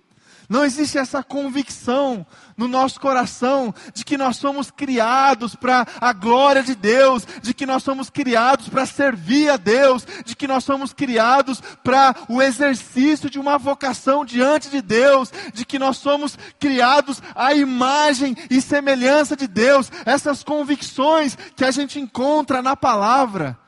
Não 0.48 0.64
existe 0.64 0.96
essa 0.96 1.22
convicção 1.22 2.24
no 2.56 2.68
nosso 2.68 3.00
coração 3.00 3.74
de 3.92 4.04
que 4.04 4.16
nós 4.16 4.36
somos 4.36 4.70
criados 4.70 5.56
para 5.56 5.86
a 6.00 6.12
glória 6.12 6.62
de 6.62 6.74
Deus, 6.74 7.26
de 7.42 7.52
que 7.52 7.66
nós 7.66 7.82
somos 7.82 8.08
criados 8.08 8.68
para 8.68 8.86
servir 8.86 9.50
a 9.50 9.56
Deus, 9.56 10.06
de 10.24 10.36
que 10.36 10.46
nós 10.46 10.62
somos 10.62 10.92
criados 10.92 11.60
para 11.82 12.14
o 12.28 12.40
exercício 12.40 13.28
de 13.28 13.38
uma 13.38 13.58
vocação 13.58 14.24
diante 14.24 14.70
de 14.70 14.80
Deus, 14.80 15.32
de 15.52 15.64
que 15.64 15.78
nós 15.78 15.96
somos 15.96 16.38
criados 16.60 17.20
à 17.34 17.52
imagem 17.52 18.36
e 18.48 18.60
semelhança 18.60 19.36
de 19.36 19.48
Deus. 19.48 19.90
Essas 20.04 20.44
convicções 20.44 21.36
que 21.56 21.64
a 21.64 21.70
gente 21.72 21.98
encontra 21.98 22.62
na 22.62 22.76
palavra. 22.76 23.58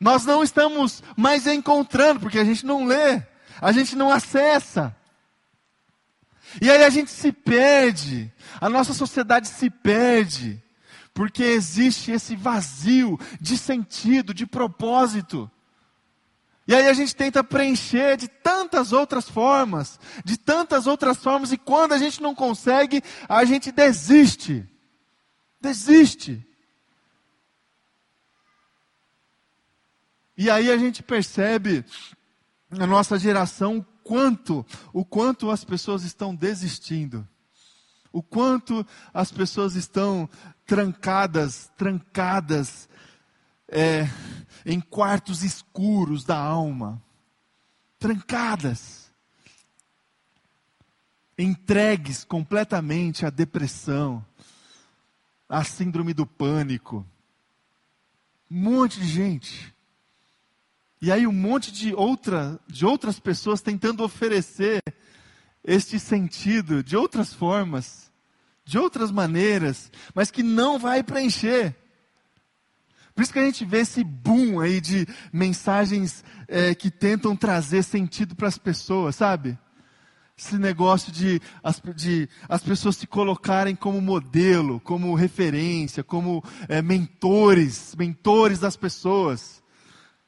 Nós 0.00 0.24
não 0.24 0.42
estamos 0.42 1.02
mais 1.16 1.46
encontrando, 1.46 2.20
porque 2.20 2.38
a 2.38 2.44
gente 2.44 2.64
não 2.64 2.86
lê 2.86 3.22
a 3.60 3.72
gente 3.72 3.96
não 3.96 4.10
acessa. 4.10 4.94
E 6.60 6.70
aí 6.70 6.84
a 6.84 6.90
gente 6.90 7.10
se 7.10 7.32
perde, 7.32 8.32
a 8.60 8.68
nossa 8.68 8.94
sociedade 8.94 9.48
se 9.48 9.68
perde, 9.68 10.62
porque 11.12 11.42
existe 11.42 12.12
esse 12.12 12.36
vazio 12.36 13.18
de 13.40 13.58
sentido, 13.58 14.32
de 14.32 14.46
propósito. 14.46 15.50
E 16.68 16.74
aí 16.74 16.88
a 16.88 16.92
gente 16.92 17.14
tenta 17.14 17.44
preencher 17.44 18.16
de 18.16 18.26
tantas 18.26 18.92
outras 18.92 19.28
formas, 19.28 20.00
de 20.24 20.36
tantas 20.36 20.86
outras 20.86 21.18
formas, 21.18 21.52
e 21.52 21.56
quando 21.56 21.92
a 21.92 21.98
gente 21.98 22.20
não 22.20 22.34
consegue, 22.34 23.02
a 23.28 23.44
gente 23.44 23.70
desiste. 23.70 24.66
Desiste. 25.60 26.44
E 30.36 30.50
aí 30.50 30.70
a 30.70 30.76
gente 30.76 31.02
percebe 31.02 31.84
na 32.70 32.86
nossa 32.86 33.18
geração 33.18 33.84
quanto, 34.02 34.64
o 34.92 35.04
quanto 35.04 35.50
as 35.50 35.64
pessoas 35.64 36.04
estão 36.04 36.34
desistindo. 36.34 37.26
O 38.12 38.22
quanto 38.22 38.86
as 39.12 39.30
pessoas 39.30 39.74
estão 39.74 40.28
trancadas, 40.64 41.70
trancadas 41.76 42.88
é, 43.68 44.08
em 44.64 44.80
quartos 44.80 45.42
escuros 45.42 46.24
da 46.24 46.38
alma. 46.38 47.02
Trancadas. 47.98 49.12
Entregues 51.38 52.24
completamente 52.24 53.26
à 53.26 53.30
depressão, 53.30 54.24
à 55.48 55.62
síndrome 55.62 56.14
do 56.14 56.26
pânico. 56.26 57.04
Um 58.50 58.60
monte 58.60 59.00
de 59.00 59.06
gente. 59.06 59.75
E 61.06 61.12
aí 61.12 61.24
um 61.24 61.30
monte 61.30 61.70
de, 61.70 61.94
outra, 61.94 62.58
de 62.66 62.84
outras 62.84 63.20
pessoas 63.20 63.60
tentando 63.60 64.02
oferecer 64.02 64.82
este 65.62 66.00
sentido 66.00 66.82
de 66.82 66.96
outras 66.96 67.32
formas, 67.32 68.10
de 68.64 68.76
outras 68.76 69.12
maneiras, 69.12 69.88
mas 70.12 70.32
que 70.32 70.42
não 70.42 70.80
vai 70.80 71.04
preencher. 71.04 71.76
Por 73.14 73.22
isso 73.22 73.32
que 73.32 73.38
a 73.38 73.44
gente 73.44 73.64
vê 73.64 73.82
esse 73.82 74.02
boom 74.02 74.58
aí 74.58 74.80
de 74.80 75.06
mensagens 75.32 76.24
é, 76.48 76.74
que 76.74 76.90
tentam 76.90 77.36
trazer 77.36 77.84
sentido 77.84 78.34
para 78.34 78.48
as 78.48 78.58
pessoas, 78.58 79.14
sabe? 79.14 79.56
Esse 80.36 80.58
negócio 80.58 81.12
de 81.12 81.40
as, 81.62 81.80
de 81.94 82.28
as 82.48 82.64
pessoas 82.64 82.96
se 82.96 83.06
colocarem 83.06 83.76
como 83.76 84.00
modelo, 84.00 84.80
como 84.80 85.14
referência, 85.14 86.02
como 86.02 86.42
é, 86.68 86.82
mentores, 86.82 87.94
mentores 87.94 88.58
das 88.58 88.76
pessoas. 88.76 89.64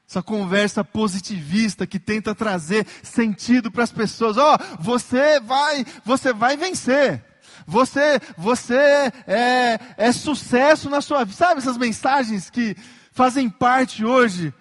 Essa 0.09 0.23
conversa 0.23 0.83
positivista 0.83 1.87
que 1.87 1.99
tenta 1.99 2.35
trazer 2.35 2.87
sentido 3.03 3.71
para 3.71 3.85
as 3.85 3.93
pessoas. 3.93 4.39
Ó, 4.39 4.55
oh, 4.55 4.83
você 4.83 5.39
vai, 5.39 5.85
você 6.03 6.33
vai 6.33 6.57
vencer. 6.57 7.23
Você, 7.67 8.19
você 8.39 9.13
é, 9.27 9.79
é 9.99 10.11
sucesso 10.11 10.89
na 10.89 11.03
sua 11.03 11.25
vida. 11.25 11.37
Sabe 11.37 11.61
essas 11.61 11.77
mensagens 11.77 12.49
que 12.49 12.75
fazem 13.13 13.51
parte 13.51 14.03
hoje, 14.03 14.55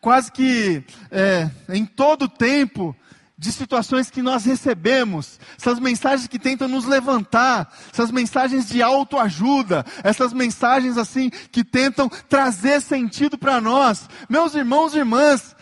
quase 0.00 0.30
que 0.30 0.84
é, 1.10 1.50
em 1.70 1.84
todo 1.84 2.26
o 2.26 2.28
tempo, 2.28 2.94
de 3.38 3.52
situações 3.52 4.10
que 4.10 4.20
nós 4.20 4.44
recebemos, 4.44 5.38
essas 5.56 5.78
mensagens 5.78 6.26
que 6.26 6.40
tentam 6.40 6.66
nos 6.66 6.84
levantar, 6.84 7.72
essas 7.92 8.10
mensagens 8.10 8.68
de 8.68 8.82
autoajuda, 8.82 9.86
essas 10.02 10.32
mensagens 10.32 10.98
assim 10.98 11.30
que 11.30 11.62
tentam 11.62 12.08
trazer 12.28 12.82
sentido 12.82 13.38
para 13.38 13.60
nós. 13.60 14.08
Meus 14.28 14.56
irmãos 14.56 14.92
e 14.92 14.98
irmãs, 14.98 15.54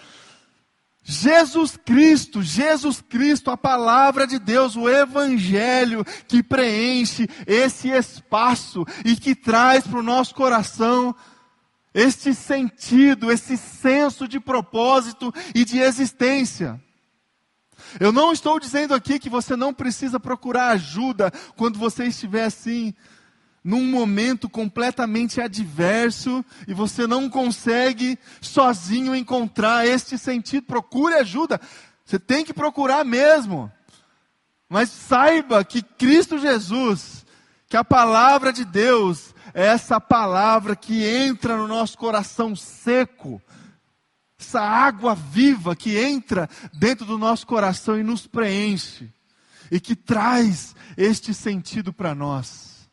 Jesus 1.05 1.77
Cristo, 1.77 2.43
Jesus 2.43 3.03
Cristo, 3.03 3.51
a 3.51 3.59
palavra 3.59 4.27
de 4.27 4.39
Deus, 4.39 4.75
o 4.75 4.89
Evangelho 4.89 6.03
que 6.27 6.43
preenche 6.43 7.29
esse 7.47 7.91
espaço 7.91 8.87
e 9.05 9.17
que 9.17 9.35
traz 9.35 9.87
para 9.87 10.01
o 10.01 10.03
nosso 10.03 10.35
coração 10.35 11.15
este 11.93 12.35
sentido, 12.35 13.31
esse 13.31 13.59
senso 13.59 14.27
de 14.27 14.41
propósito 14.41 15.33
e 15.55 15.63
de 15.63 15.79
existência. 15.79 16.81
Eu 17.99 18.13
não 18.13 18.33
estou 18.33 18.59
dizendo 18.61 18.95
aqui 18.95 19.19
que 19.19 19.31
você 19.31 19.57
não 19.57 19.73
precisa 19.73 20.21
procurar 20.21 20.69
ajuda 20.69 21.33
quando 21.57 21.79
você 21.79 22.05
estiver 22.05 22.45
assim, 22.45 22.95
num 23.63 23.85
momento 23.85 24.49
completamente 24.49 25.41
adverso 25.41 26.45
e 26.69 26.73
você 26.73 27.07
não 27.07 27.29
consegue 27.29 28.19
sozinho 28.41 29.15
encontrar 29.15 29.87
este 29.87 30.17
sentido. 30.17 30.67
Procure 30.67 31.15
ajuda. 31.15 31.61
Você 32.05 32.19
tem 32.19 32.45
que 32.45 32.55
procurar 32.55 33.05
mesmo. 33.05 33.71
Mas 34.69 34.91
saiba 34.91 35.65
que 35.65 35.83
Cristo 35.83 36.39
Jesus, 36.39 37.25
que 37.69 37.77
a 37.77 37.85
palavra 37.85 38.53
de 38.53 38.65
Deus 38.65 39.35
é 39.53 39.67
essa 39.67 40.01
palavra 40.01 40.77
que 40.77 41.05
entra 41.05 41.57
no 41.57 41.67
nosso 41.67 41.97
coração 41.97 42.55
seco, 42.55 43.41
essa 44.39 44.61
água 44.61 45.15
viva 45.15 45.75
que 45.75 45.97
entra 45.97 46.49
dentro 46.73 47.07
do 47.07 47.17
nosso 47.17 47.47
coração 47.47 47.99
e 47.99 48.03
nos 48.03 48.27
preenche, 48.27 49.13
e 49.71 49.81
que 49.81 49.97
traz 49.97 50.75
este 50.97 51.33
sentido 51.33 51.93
para 51.93 52.15
nós, 52.15 52.89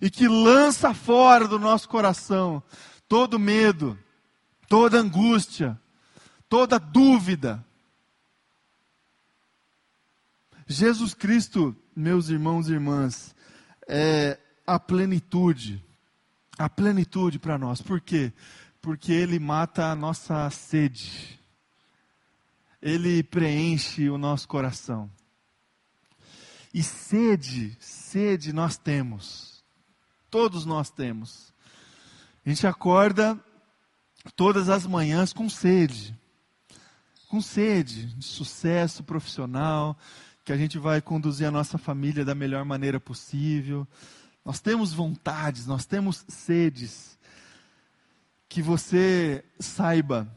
e 0.00 0.10
que 0.10 0.26
lança 0.28 0.92
fora 0.92 1.46
do 1.46 1.58
nosso 1.58 1.88
coração 1.88 2.62
todo 3.08 3.38
medo, 3.38 3.98
toda 4.68 4.98
angústia, 4.98 5.78
toda 6.48 6.78
dúvida, 6.78 7.64
Jesus 10.66 11.12
Cristo, 11.12 11.76
meus 11.94 12.28
irmãos 12.28 12.68
e 12.68 12.72
irmãs, 12.72 13.34
é 13.86 14.38
a 14.66 14.78
plenitude, 14.78 15.84
a 16.56 16.68
plenitude 16.68 17.38
para 17.38 17.58
nós. 17.58 17.82
Por 17.82 18.00
quê? 18.00 18.32
Porque 18.82 19.12
Ele 19.12 19.38
mata 19.38 19.92
a 19.92 19.94
nossa 19.94 20.50
sede, 20.50 21.40
Ele 22.82 23.22
preenche 23.22 24.10
o 24.10 24.18
nosso 24.18 24.48
coração. 24.48 25.08
E 26.74 26.82
sede, 26.82 27.76
sede 27.78 28.52
nós 28.52 28.76
temos, 28.76 29.62
todos 30.28 30.66
nós 30.66 30.90
temos. 30.90 31.54
A 32.44 32.48
gente 32.48 32.66
acorda 32.66 33.38
todas 34.34 34.68
as 34.68 34.84
manhãs 34.84 35.32
com 35.32 35.48
sede, 35.48 36.18
com 37.28 37.40
sede 37.40 38.06
de 38.14 38.24
sucesso 38.24 39.04
profissional, 39.04 39.96
que 40.44 40.52
a 40.52 40.56
gente 40.56 40.76
vai 40.76 41.00
conduzir 41.00 41.46
a 41.46 41.52
nossa 41.52 41.78
família 41.78 42.24
da 42.24 42.34
melhor 42.34 42.64
maneira 42.64 42.98
possível. 42.98 43.86
Nós 44.44 44.58
temos 44.58 44.92
vontades, 44.92 45.66
nós 45.66 45.86
temos 45.86 46.24
sedes. 46.26 47.16
Que 48.52 48.60
você 48.60 49.42
saiba 49.58 50.30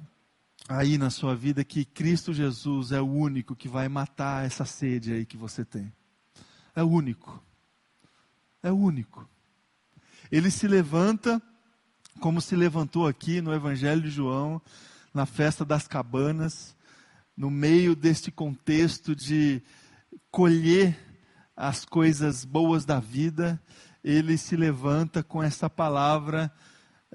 aí 0.69 0.97
na 0.97 1.09
sua 1.09 1.35
vida 1.35 1.65
que 1.65 1.83
Cristo 1.83 2.33
Jesus 2.33 2.93
é 2.93 3.01
o 3.01 3.11
único 3.11 3.53
que 3.53 3.67
vai 3.67 3.89
matar 3.89 4.45
essa 4.45 4.63
sede 4.63 5.11
aí 5.11 5.25
que 5.25 5.35
você 5.35 5.65
tem. 5.65 5.91
É 6.73 6.81
o 6.81 6.87
único. 6.87 7.43
É 8.63 8.71
o 8.71 8.77
único. 8.77 9.29
Ele 10.31 10.49
se 10.49 10.65
levanta 10.65 11.41
como 12.21 12.39
se 12.39 12.55
levantou 12.55 13.05
aqui 13.05 13.41
no 13.41 13.53
Evangelho 13.53 14.01
de 14.01 14.09
João, 14.09 14.61
na 15.13 15.25
festa 15.25 15.65
das 15.65 15.85
cabanas, 15.85 16.73
no 17.35 17.51
meio 17.51 17.97
deste 17.97 18.31
contexto 18.31 19.13
de 19.13 19.61
colher 20.31 20.97
as 21.53 21.83
coisas 21.83 22.45
boas 22.45 22.85
da 22.85 22.97
vida, 23.01 23.61
ele 24.01 24.37
se 24.37 24.55
levanta 24.55 25.21
com 25.21 25.43
essa 25.43 25.69
palavra 25.69 26.49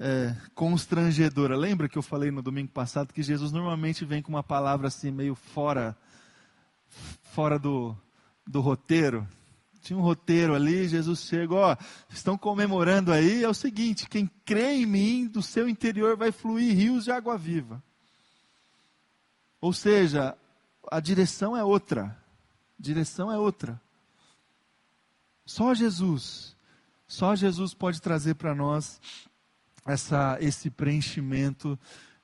é, 0.01 0.35
constrangedora. 0.55 1.55
Lembra 1.55 1.87
que 1.87 1.97
eu 1.97 2.01
falei 2.01 2.31
no 2.31 2.41
domingo 2.41 2.71
passado 2.71 3.13
que 3.13 3.21
Jesus 3.21 3.51
normalmente 3.51 4.03
vem 4.03 4.21
com 4.21 4.33
uma 4.33 4.41
palavra 4.41 4.87
assim 4.87 5.11
meio 5.11 5.35
fora, 5.35 5.95
fora 7.31 7.59
do, 7.59 7.95
do 8.45 8.59
roteiro? 8.59 9.27
Tinha 9.81 9.97
um 9.97 10.01
roteiro 10.01 10.55
ali, 10.55 10.87
Jesus 10.87 11.21
chega, 11.21 11.53
ó, 11.53 11.77
estão 12.09 12.37
comemorando 12.37 13.11
aí, 13.11 13.43
é 13.43 13.47
o 13.49 13.53
seguinte, 13.53 14.09
quem 14.09 14.29
crê 14.45 14.73
em 14.73 14.85
mim, 14.85 15.27
do 15.27 15.41
seu 15.41 15.69
interior 15.69 16.17
vai 16.17 16.31
fluir 16.31 16.75
rios 16.75 17.05
de 17.05 17.11
água 17.11 17.37
viva. 17.37 17.81
Ou 19.59 19.71
seja, 19.71 20.35
a 20.91 20.99
direção 20.99 21.55
é 21.55 21.63
outra 21.63 22.19
direção 22.81 23.31
é 23.31 23.37
outra. 23.37 23.79
Só 25.45 25.73
Jesus, 25.73 26.55
só 27.07 27.35
Jesus 27.35 27.73
pode 27.73 28.01
trazer 28.01 28.33
para 28.35 28.55
nós 28.55 28.99
essa, 29.85 30.37
esse 30.39 30.69
preenchimento 30.69 31.77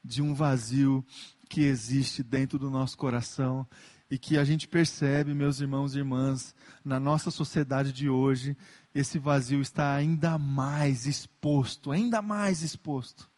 de 0.04 0.22
um 0.22 0.34
vazio 0.34 1.06
que 1.50 1.62
existe 1.62 2.24
dentro 2.24 2.60
do 2.60 2.70
nosso 2.70 2.98
coração 2.98 3.67
e 4.10 4.17
que 4.17 4.38
a 4.38 4.43
gente 4.43 4.67
percebe, 4.67 5.34
meus 5.34 5.60
irmãos 5.60 5.93
e 5.93 6.00
irmãs, 6.00 6.56
na 6.84 7.00
nossa 7.00 7.30
sociedade 7.30 7.91
de 7.91 8.10
hoje, 8.10 8.56
esse 8.96 9.20
vazio 9.20 9.62
está 9.62 9.93
ainda 9.93 10.38
mais 10.38 11.06
exposto, 11.06 11.91
ainda 11.91 12.22
mais 12.22 12.62
exposto. 12.62 13.30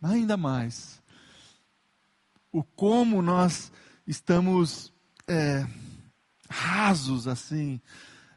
Ainda 0.00 0.36
mais. 0.36 1.02
O 2.50 2.62
como 2.62 3.20
nós 3.20 3.70
estamos 4.06 4.92
é, 5.26 5.66
rasos 6.48 7.28
assim 7.28 7.80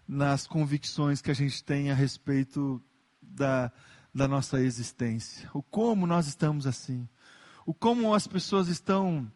nas 0.07 0.45
convicções 0.45 1.21
que 1.21 1.31
a 1.31 1.35
gente 1.35 1.63
tem 1.63 1.91
a 1.91 1.93
respeito 1.93 2.83
da, 3.21 3.71
da 4.13 4.27
nossa 4.27 4.59
existência. 4.61 5.49
O 5.53 5.61
como 5.61 6.05
nós 6.05 6.27
estamos 6.27 6.67
assim. 6.67 7.07
O 7.65 7.73
como 7.73 8.13
as 8.13 8.27
pessoas 8.27 8.67
estão 8.67 9.31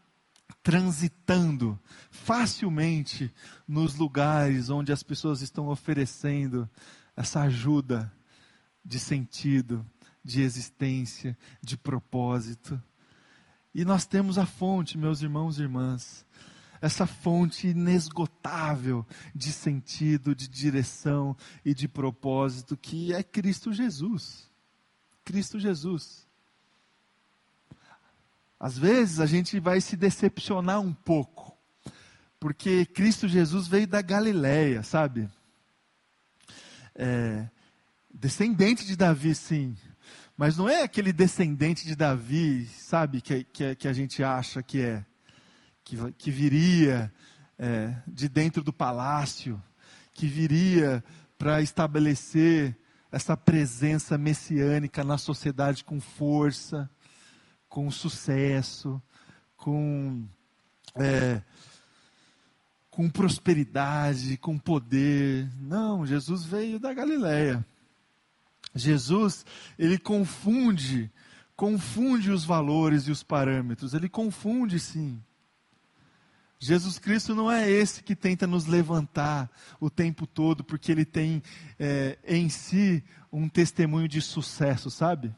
transitando 0.62 1.80
facilmente 2.10 3.34
nos 3.68 3.96
lugares 3.96 4.70
onde 4.70 4.92
as 4.92 5.04
pessoas 5.04 5.42
estão 5.42 5.68
oferecendo 5.68 6.70
essa 7.16 7.42
ajuda 7.42 8.12
de 8.84 9.00
sentido, 9.00 9.86
de 10.24 10.42
existência, 10.42 11.38
de 11.62 11.78
propósito. 11.78 12.82
E 13.74 13.86
nós 13.86 14.06
temos 14.06 14.38
a 14.38 14.46
fonte, 14.46 14.98
meus 14.98 15.22
irmãos 15.22 15.60
e 15.60 15.64
irmãs 15.64 16.26
essa 16.82 17.08
fonte 17.08 17.70
inesgotável 17.70 19.06
de 19.34 19.52
sentido, 19.52 20.36
de 20.36 20.48
direção 20.48 21.36
e 21.64 21.74
de 21.74 21.88
propósito 21.88 22.78
que 22.78 23.12
é 23.12 23.24
Cristo 23.24 23.74
Jesus. 23.74 24.52
Cristo 25.26 25.60
Jesus. 25.60 26.26
Às 28.60 28.78
vezes 28.78 29.20
a 29.20 29.26
gente 29.26 29.60
vai 29.60 29.82
se 29.82 29.98
decepcionar 29.98 30.80
um 30.80 30.94
pouco, 30.94 31.58
porque 32.40 32.86
Cristo 32.86 33.28
Jesus 33.28 33.68
veio 33.68 33.88
da 33.88 34.02
Galileia, 34.02 34.82
sabe? 34.84 35.30
É, 36.96 37.50
descendente 38.14 38.86
de 38.86 38.96
Davi, 38.96 39.36
sim, 39.36 39.76
mas 40.38 40.56
não 40.56 40.70
é 40.70 40.84
aquele 40.84 41.12
descendente 41.12 41.86
de 41.86 41.96
Davi, 41.96 42.66
sabe, 42.68 43.20
que, 43.20 43.44
que, 43.44 43.76
que 43.76 43.88
a 43.88 43.94
gente 43.94 44.24
acha 44.24 44.64
que 44.64 44.82
é 44.82 45.06
que, 45.84 45.98
que 46.14 46.32
viria 46.32 47.14
é, 47.60 47.96
de 48.08 48.28
dentro 48.28 48.64
do 48.64 48.74
palácio, 48.74 49.62
que 50.14 50.28
viria 50.28 51.04
para 51.38 51.62
estabelecer 51.62 52.76
essa 53.16 53.38
presença 53.38 54.18
messiânica 54.18 55.02
na 55.02 55.18
sociedade 55.18 55.86
com 55.86 56.02
força, 56.02 56.90
com 57.70 57.90
sucesso, 57.90 59.02
com, 59.56 60.26
é, 60.96 61.42
com 62.92 63.10
prosperidade, 63.10 64.36
com 64.36 64.60
poder. 64.60 65.50
Não, 65.62 66.06
Jesus 66.06 66.44
veio 66.44 66.78
da 66.78 66.94
Galileia. 66.94 67.66
Jesus, 68.76 69.46
ele 69.80 69.98
confunde, 69.98 71.10
confunde 71.56 72.32
os 72.32 72.44
valores 72.44 73.08
e 73.08 73.12
os 73.12 73.24
parâmetros. 73.24 73.94
Ele 73.94 74.10
confunde 74.10 74.78
sim. 74.78 75.18
Jesus 76.60 76.98
Cristo 76.98 77.36
não 77.36 77.52
é 77.52 77.70
esse 77.70 78.02
que 78.02 78.16
tenta 78.16 78.48
nos 78.48 78.66
levantar 78.66 79.52
o 79.80 79.90
tempo 79.90 80.26
todo, 80.26 80.64
porque 80.64 80.92
ele 80.92 81.06
tem 81.06 81.44
é, 81.78 82.18
em 82.26 82.50
si 82.50 83.04
um 83.32 83.50
testemunho 83.50 84.08
de 84.08 84.22
sucesso, 84.22 84.90
sabe? 84.90 85.36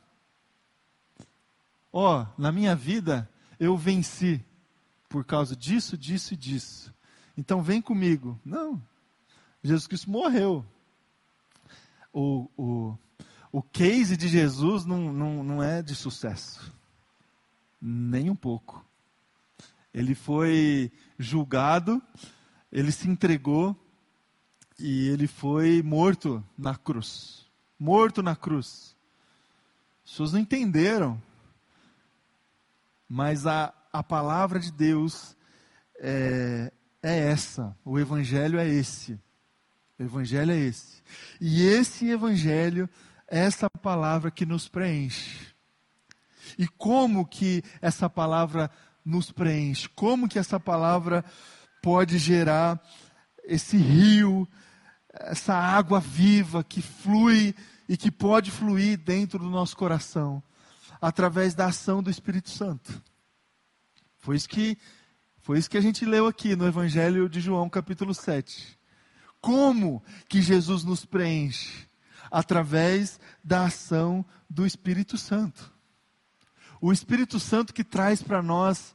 Ó, 1.92 2.22
oh, 2.22 2.42
na 2.42 2.52
minha 2.52 2.76
vida 2.76 3.30
eu 3.60 3.76
venci 3.76 4.44
por 5.10 5.26
causa 5.26 5.56
disso, 5.56 5.98
disso 5.98 6.34
e 6.34 6.38
disso. 6.38 6.94
Então 7.36 7.62
vem 7.62 7.82
comigo. 7.82 8.40
Não. 8.46 8.82
Jesus 9.64 9.88
Cristo 9.88 10.10
morreu. 10.10 10.66
O, 12.14 12.50
o, 12.58 12.98
o 13.52 13.62
case 13.62 14.16
de 14.16 14.28
Jesus 14.28 14.86
não, 14.86 15.12
não, 15.12 15.44
não 15.44 15.64
é 15.64 15.82
de 15.82 15.96
sucesso. 15.96 16.72
Nem 17.82 18.30
um 18.30 18.36
pouco. 18.36 18.86
Ele 19.98 20.14
foi 20.14 20.92
julgado, 21.18 22.00
ele 22.72 22.92
se 22.92 23.10
entregou 23.10 23.76
e 24.78 25.08
ele 25.08 25.26
foi 25.26 25.82
morto 25.82 26.46
na 26.56 26.76
cruz. 26.76 27.48
Morto 27.80 28.22
na 28.22 28.36
cruz. 28.36 28.96
As 30.06 30.12
pessoas 30.12 30.34
não 30.34 30.40
entenderam. 30.40 31.20
Mas 33.10 33.48
a, 33.48 33.74
a 33.92 34.04
palavra 34.04 34.60
de 34.60 34.72
Deus 34.72 35.36
é, 36.00 36.72
é 37.02 37.18
essa, 37.18 37.76
o 37.84 37.98
Evangelho 37.98 38.60
é 38.60 38.68
esse. 38.68 39.20
O 39.98 40.04
Evangelho 40.04 40.52
é 40.52 40.60
esse. 40.60 41.02
E 41.42 41.66
esse 41.66 42.08
Evangelho 42.08 42.88
é 43.28 43.40
essa 43.40 43.68
palavra 43.68 44.30
que 44.30 44.46
nos 44.46 44.68
preenche. 44.68 45.48
E 46.56 46.68
como 46.68 47.26
que 47.26 47.64
essa 47.82 48.08
palavra 48.08 48.70
nos 49.08 49.32
preenche? 49.32 49.88
Como 49.90 50.28
que 50.28 50.38
essa 50.38 50.60
palavra 50.60 51.24
pode 51.82 52.18
gerar 52.18 52.80
esse 53.46 53.78
rio, 53.78 54.48
essa 55.14 55.56
água 55.56 56.00
viva 56.00 56.64
que 56.64 56.82
flui 56.82 57.56
e 57.88 57.96
que 57.96 58.12
pode 58.12 58.52
fluir 58.52 58.98
dentro 58.98 59.40
do 59.40 59.50
nosso 59.50 59.78
coração? 59.78 60.44
Através 61.00 61.54
da 61.54 61.68
ação 61.68 62.04
do 62.04 62.10
Espírito 62.10 62.50
Santo. 62.50 63.02
Foi 64.18 64.36
isso 64.36 64.50
que, 64.50 64.78
foi 65.40 65.58
isso 65.58 65.70
que 65.70 65.78
a 65.78 65.82
gente 65.82 66.04
leu 66.06 66.28
aqui 66.28 66.56
no 66.56 66.68
Evangelho 66.68 67.30
de 67.30 67.40
João, 67.40 67.70
capítulo 67.70 68.14
7. 68.14 68.78
Como 69.40 70.04
que 70.28 70.42
Jesus 70.42 70.84
nos 70.84 71.06
preenche? 71.06 71.88
Através 72.30 73.20
da 73.42 73.66
ação 73.66 74.26
do 74.50 74.66
Espírito 74.66 75.18
Santo. 75.18 75.77
O 76.80 76.92
Espírito 76.92 77.40
Santo 77.40 77.74
que 77.74 77.84
traz 77.84 78.22
para 78.22 78.42
nós 78.42 78.94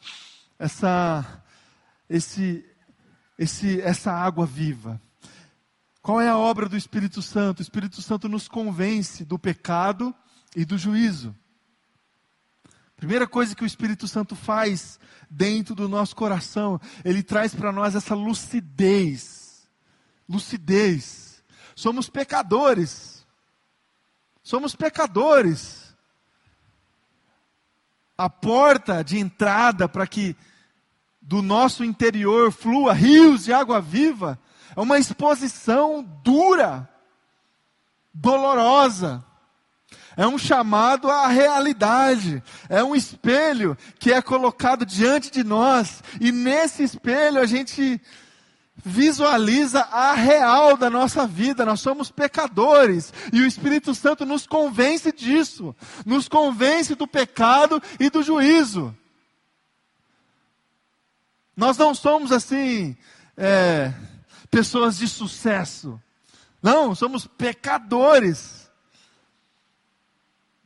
essa, 0.59 1.42
esse, 2.09 2.64
esse, 3.38 3.81
essa 3.81 4.12
água 4.12 4.47
viva. 4.47 5.01
Qual 6.01 6.21
é 6.21 6.29
a 6.29 6.38
obra 6.38 6.68
do 6.68 6.77
Espírito 6.77 7.23
Santo? 7.23 7.61
O 7.61 7.62
Espírito 7.62 8.03
Santo 8.03 8.29
nos 8.29 8.49
convence 8.49 9.25
do 9.25 9.38
pecado 9.38 10.14
e 10.55 10.64
do 10.64 10.77
juízo. 10.79 11.35
Primeira 12.97 13.27
coisa 13.27 13.55
que 13.55 13.64
o 13.64 13.66
Espírito 13.66 14.07
Santo 14.07 14.37
faz 14.37 15.01
dentro 15.29 15.75
do 15.75 15.88
nosso 15.88 16.14
coração, 16.14 16.81
ele 17.05 17.23
traz 17.23 17.53
para 17.53 17.73
nós 17.73 17.97
essa 17.97 18.14
lucidez. 18.14 19.68
Lucidez. 20.29 21.42
Somos 21.75 22.09
pecadores. 22.09 23.27
Somos 24.42 24.77
pecadores. 24.77 25.82
A 28.16 28.29
porta 28.29 29.03
de 29.03 29.18
entrada 29.18 29.88
para 29.88 30.07
que 30.07 30.37
do 31.20 31.40
nosso 31.40 31.85
interior 31.85 32.53
flua 32.53 32.92
rios 32.92 33.44
de 33.44 33.53
água 33.53 33.81
viva 33.81 34.38
é 34.77 34.81
uma 34.81 34.98
exposição 34.98 36.03
dura, 36.22 36.88
dolorosa. 38.12 39.25
É 40.14 40.27
um 40.27 40.37
chamado 40.37 41.11
à 41.11 41.27
realidade, 41.29 42.42
é 42.68 42.85
um 42.85 42.94
espelho 42.94 43.77
que 43.98 44.12
é 44.12 44.20
colocado 44.20 44.85
diante 44.85 45.31
de 45.31 45.42
nós, 45.42 46.03
e 46.20 46.31
nesse 46.31 46.83
espelho 46.83 47.40
a 47.40 47.46
gente 47.46 47.98
visualiza 48.77 49.83
a 49.83 50.15
real 50.15 50.77
da 50.77 50.89
nossa 50.89 51.27
vida, 51.27 51.65
nós 51.65 51.81
somos 51.81 52.11
pecadores, 52.11 53.13
e 53.33 53.41
o 53.41 53.47
Espírito 53.47 53.95
Santo 53.95 54.25
nos 54.25 54.47
convence 54.47 55.13
disso, 55.13 55.75
nos 56.05 56.29
convence 56.29 56.95
do 56.95 57.07
pecado 57.07 57.83
e 58.01 58.11
do 58.11 58.23
juízo. 58.23 58.97
Nós 61.57 61.77
não 61.77 61.95
somos 61.95 62.33
assim, 62.33 62.97
é, 63.37 63.93
pessoas 64.51 64.97
de 64.97 65.07
sucesso, 65.07 66.01
não, 66.63 66.95
somos 66.95 67.27
pecadores. 67.27 68.71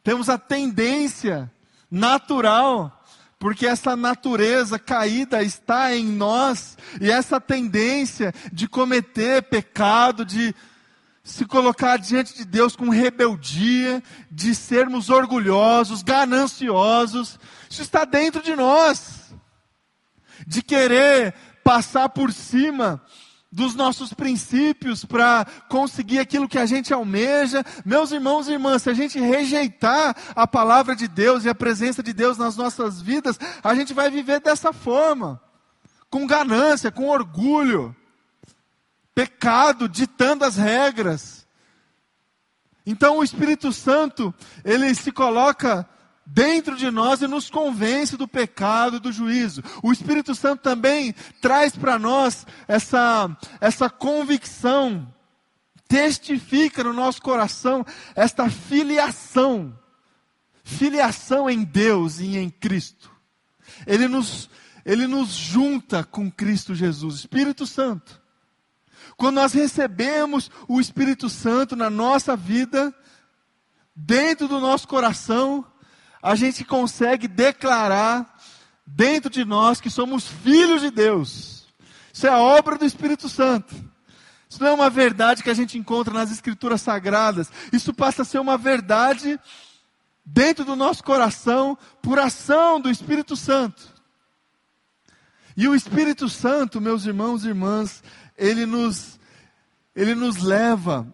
Temos 0.05 0.29
a 0.29 0.37
tendência 0.37 1.51
natural, 1.90 2.95
porque 3.38 3.66
essa 3.66 3.94
natureza 3.94 4.79
caída 4.79 5.42
está 5.42 5.94
em 5.94 6.05
nós, 6.05 6.77
e 7.01 7.11
essa 7.11 7.40
tendência 7.40 8.33
de 8.53 8.66
cometer 8.68 9.42
pecado, 9.42 10.25
de 10.25 10.55
se 11.22 11.44
colocar 11.44 11.99
diante 11.99 12.37
de 12.37 12.44
Deus 12.44 12.77
com 12.77 12.88
rebeldia, 12.88 14.03
de 14.31 14.55
sermos 14.55 15.11
orgulhosos, 15.11 16.03
gananciosos, 16.03 17.38
isso 17.68 17.83
está 17.83 18.05
dentro 18.05 18.42
de 18.42 18.55
nós. 18.55 19.35
De 20.46 20.62
querer 20.62 21.35
passar 21.64 22.11
por 22.11 22.33
cima 22.33 23.03
dos 23.57 23.75
nossos 23.75 24.12
princípios 24.12 25.03
para 25.03 25.47
conseguir 25.66 26.19
aquilo 26.19 26.47
que 26.47 26.59
a 26.59 26.66
gente 26.66 26.92
almeja. 26.92 27.64
Meus 27.87 28.12
irmãos 28.12 28.47
e 28.47 28.53
irmãs, 28.53 28.83
se 28.83 28.90
a 28.90 28.95
gente 28.95 29.19
rejeitar 29.19 30.14
a 30.37 30.47
palavra 30.47 30.95
de 30.95 31.09
Deus 31.09 31.45
e 31.45 31.49
a 31.49 31.55
presença 31.55 32.03
de 32.03 32.12
Deus 32.12 32.37
nas 32.37 32.55
nossas 32.55 33.01
vidas, 33.01 33.38
a 33.64 33.75
gente 33.75 33.95
vai 33.95 34.11
viver 34.11 34.40
dessa 34.40 34.75
forma, 34.75 35.40
com 36.11 36.27
ganância, 36.27 36.92
com 36.92 37.09
orgulho, 37.09 37.97
pecado, 39.14 39.88
ditando 39.88 40.45
as 40.45 40.57
regras. 40.57 41.47
Então 42.85 43.16
o 43.16 43.25
Espírito 43.25 43.73
Santo, 43.73 44.35
ele 44.66 44.95
se 44.95 45.11
coloca 45.11 45.88
dentro 46.26 46.76
de 46.76 46.90
nós 46.90 47.22
e 47.22 47.28
nos 47.28 47.48
convence 47.48 48.16
do 48.16 48.26
pecado 48.26 48.96
e 48.96 49.00
do 49.00 49.12
juízo. 49.12 49.62
O 49.82 49.92
Espírito 49.92 50.34
Santo 50.34 50.62
também 50.62 51.14
traz 51.40 51.76
para 51.76 51.98
nós 51.98 52.44
essa, 52.66 53.34
essa 53.60 53.88
convicção, 53.88 55.14
testifica 55.86 56.82
no 56.82 56.92
nosso 56.92 57.22
coração 57.22 57.86
esta 58.16 58.50
filiação, 58.50 59.78
filiação 60.64 61.48
em 61.48 61.62
Deus 61.62 62.18
e 62.18 62.36
em 62.36 62.50
Cristo. 62.50 63.10
Ele 63.86 64.08
nos, 64.08 64.50
ele 64.84 65.06
nos 65.06 65.28
junta 65.28 66.02
com 66.02 66.30
Cristo 66.30 66.74
Jesus, 66.74 67.20
Espírito 67.20 67.66
Santo. 67.66 68.20
Quando 69.16 69.36
nós 69.36 69.52
recebemos 69.52 70.50
o 70.68 70.80
Espírito 70.80 71.30
Santo 71.30 71.76
na 71.76 71.88
nossa 71.88 72.36
vida, 72.36 72.94
dentro 73.94 74.46
do 74.46 74.60
nosso 74.60 74.86
coração, 74.86 75.64
a 76.26 76.34
gente 76.34 76.64
consegue 76.64 77.28
declarar 77.28 78.36
dentro 78.84 79.30
de 79.30 79.44
nós 79.44 79.80
que 79.80 79.88
somos 79.88 80.26
filhos 80.26 80.80
de 80.80 80.90
Deus. 80.90 81.68
Isso 82.12 82.26
é 82.26 82.30
a 82.30 82.40
obra 82.40 82.76
do 82.76 82.84
Espírito 82.84 83.28
Santo. 83.28 83.72
Isso 84.50 84.60
não 84.60 84.70
é 84.70 84.72
uma 84.72 84.90
verdade 84.90 85.44
que 85.44 85.50
a 85.50 85.54
gente 85.54 85.78
encontra 85.78 86.12
nas 86.12 86.32
Escrituras 86.32 86.82
Sagradas. 86.82 87.48
Isso 87.72 87.94
passa 87.94 88.22
a 88.22 88.24
ser 88.24 88.40
uma 88.40 88.58
verdade 88.58 89.38
dentro 90.24 90.64
do 90.64 90.74
nosso 90.74 91.04
coração 91.04 91.78
por 92.02 92.18
ação 92.18 92.80
do 92.80 92.90
Espírito 92.90 93.36
Santo. 93.36 93.94
E 95.56 95.68
o 95.68 95.76
Espírito 95.76 96.28
Santo, 96.28 96.80
meus 96.80 97.06
irmãos 97.06 97.44
e 97.44 97.48
irmãs, 97.48 98.02
ele 98.36 98.66
nos, 98.66 99.20
ele 99.94 100.16
nos 100.16 100.38
leva 100.38 101.06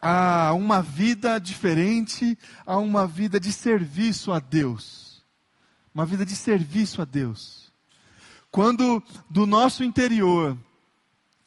a 0.00 0.54
uma 0.54 0.80
vida 0.80 1.38
diferente, 1.38 2.38
a 2.64 2.78
uma 2.78 3.06
vida 3.06 3.38
de 3.38 3.52
serviço 3.52 4.32
a 4.32 4.38
Deus. 4.38 5.22
Uma 5.94 6.06
vida 6.06 6.24
de 6.24 6.34
serviço 6.34 7.02
a 7.02 7.04
Deus. 7.04 7.70
Quando 8.50 9.02
do 9.28 9.46
nosso 9.46 9.84
interior 9.84 10.56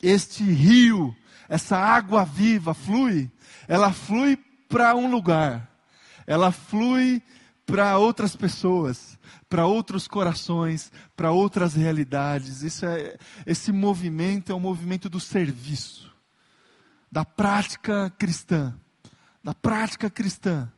este 0.01 0.43
rio, 0.43 1.15
essa 1.49 1.77
água 1.77 2.23
viva 2.23 2.73
flui, 2.73 3.31
ela 3.67 3.91
flui 3.91 4.37
para 4.69 4.95
um 4.95 5.09
lugar, 5.09 5.69
ela 6.27 6.51
flui 6.51 7.21
para 7.65 7.97
outras 7.97 8.35
pessoas, 8.35 9.17
para 9.49 9.65
outros 9.65 10.07
corações, 10.07 10.91
para 11.15 11.31
outras 11.31 11.73
realidades. 11.73 12.61
Isso 12.61 12.85
é, 12.85 13.17
esse 13.45 13.71
movimento 13.71 14.51
é 14.51 14.55
um 14.55 14.59
movimento 14.59 15.09
do 15.09 15.19
serviço 15.19 16.12
da 17.13 17.23
prática 17.23 18.09
cristã. 18.17 18.73
Da 19.43 19.53
prática 19.53 20.09
cristã. 20.09 20.71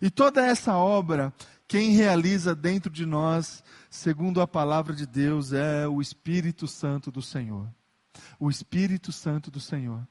E 0.00 0.08
toda 0.08 0.46
essa 0.46 0.76
obra, 0.76 1.34
quem 1.66 1.90
realiza 1.90 2.54
dentro 2.54 2.92
de 2.92 3.04
nós, 3.04 3.64
segundo 3.90 4.40
a 4.40 4.46
palavra 4.46 4.94
de 4.94 5.04
Deus, 5.04 5.52
é 5.52 5.88
o 5.88 6.00
Espírito 6.00 6.68
Santo 6.68 7.10
do 7.10 7.20
Senhor. 7.20 7.68
O 8.38 8.48
Espírito 8.48 9.10
Santo 9.10 9.50
do 9.50 9.58
Senhor. 9.58 10.06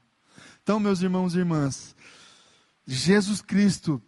Então, 0.62 0.78
meus 0.78 1.00
irmãos 1.00 1.34
e 1.34 1.38
irmãs, 1.38 1.96
Jesus 2.86 3.40
Cristo 3.40 4.02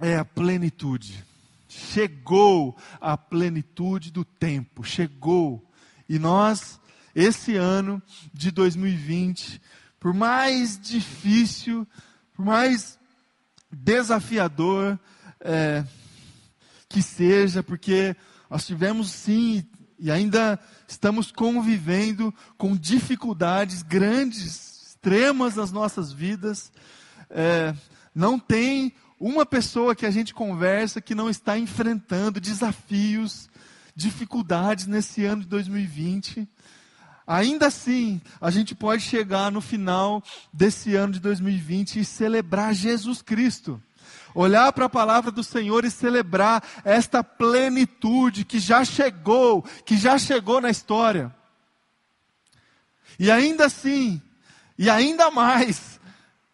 é 0.00 0.16
a 0.16 0.24
plenitude. 0.24 1.24
Chegou 1.68 2.76
a 3.00 3.16
plenitude 3.16 4.10
do 4.10 4.24
tempo, 4.24 4.82
chegou. 4.82 5.70
E 6.08 6.18
nós, 6.18 6.80
esse 7.14 7.54
ano 7.54 8.02
de 8.34 8.50
2020, 8.50 9.60
por 9.98 10.12
mais 10.14 10.78
difícil, 10.78 11.86
por 12.34 12.44
mais 12.44 12.98
desafiador 13.70 14.98
é, 15.40 15.84
que 16.88 17.02
seja, 17.02 17.62
porque 17.62 18.16
nós 18.48 18.66
tivemos 18.66 19.10
sim 19.10 19.64
e 19.98 20.10
ainda 20.10 20.58
estamos 20.86 21.32
convivendo 21.32 22.32
com 22.56 22.76
dificuldades 22.76 23.82
grandes, 23.82 24.86
extremas 24.88 25.56
nas 25.56 25.72
nossas 25.72 26.12
vidas. 26.12 26.70
É, 27.30 27.74
não 28.14 28.38
tem 28.38 28.94
uma 29.18 29.46
pessoa 29.46 29.94
que 29.94 30.04
a 30.04 30.10
gente 30.10 30.34
conversa 30.34 31.00
que 31.00 31.14
não 31.14 31.30
está 31.30 31.58
enfrentando 31.58 32.40
desafios, 32.40 33.48
dificuldades 33.94 34.86
nesse 34.86 35.24
ano 35.24 35.42
de 35.42 35.48
2020. 35.48 36.46
Ainda 37.26 37.66
assim, 37.66 38.20
a 38.40 38.50
gente 38.50 38.74
pode 38.74 39.02
chegar 39.02 39.50
no 39.50 39.60
final 39.60 40.22
desse 40.52 40.94
ano 40.94 41.14
de 41.14 41.20
2020 41.20 41.98
e 41.98 42.04
celebrar 42.04 42.72
Jesus 42.72 43.20
Cristo. 43.20 43.82
Olhar 44.32 44.72
para 44.72 44.84
a 44.84 44.90
palavra 44.90 45.30
do 45.32 45.42
Senhor 45.42 45.84
e 45.84 45.90
celebrar 45.90 46.62
esta 46.84 47.24
plenitude 47.24 48.44
que 48.44 48.60
já 48.60 48.84
chegou, 48.84 49.62
que 49.84 49.96
já 49.96 50.18
chegou 50.18 50.60
na 50.60 50.70
história. 50.70 51.34
E 53.18 53.30
ainda 53.30 53.64
assim, 53.64 54.20
e 54.78 54.88
ainda 54.88 55.30
mais, 55.30 55.98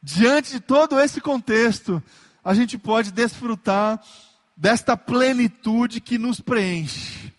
diante 0.02 0.52
de 0.52 0.60
todo 0.60 0.98
esse 0.98 1.20
contexto, 1.20 2.02
a 2.42 2.54
gente 2.54 2.78
pode 2.78 3.10
desfrutar 3.10 4.02
desta 4.56 4.96
plenitude 4.96 6.00
que 6.00 6.16
nos 6.16 6.40
preenche, 6.40 7.32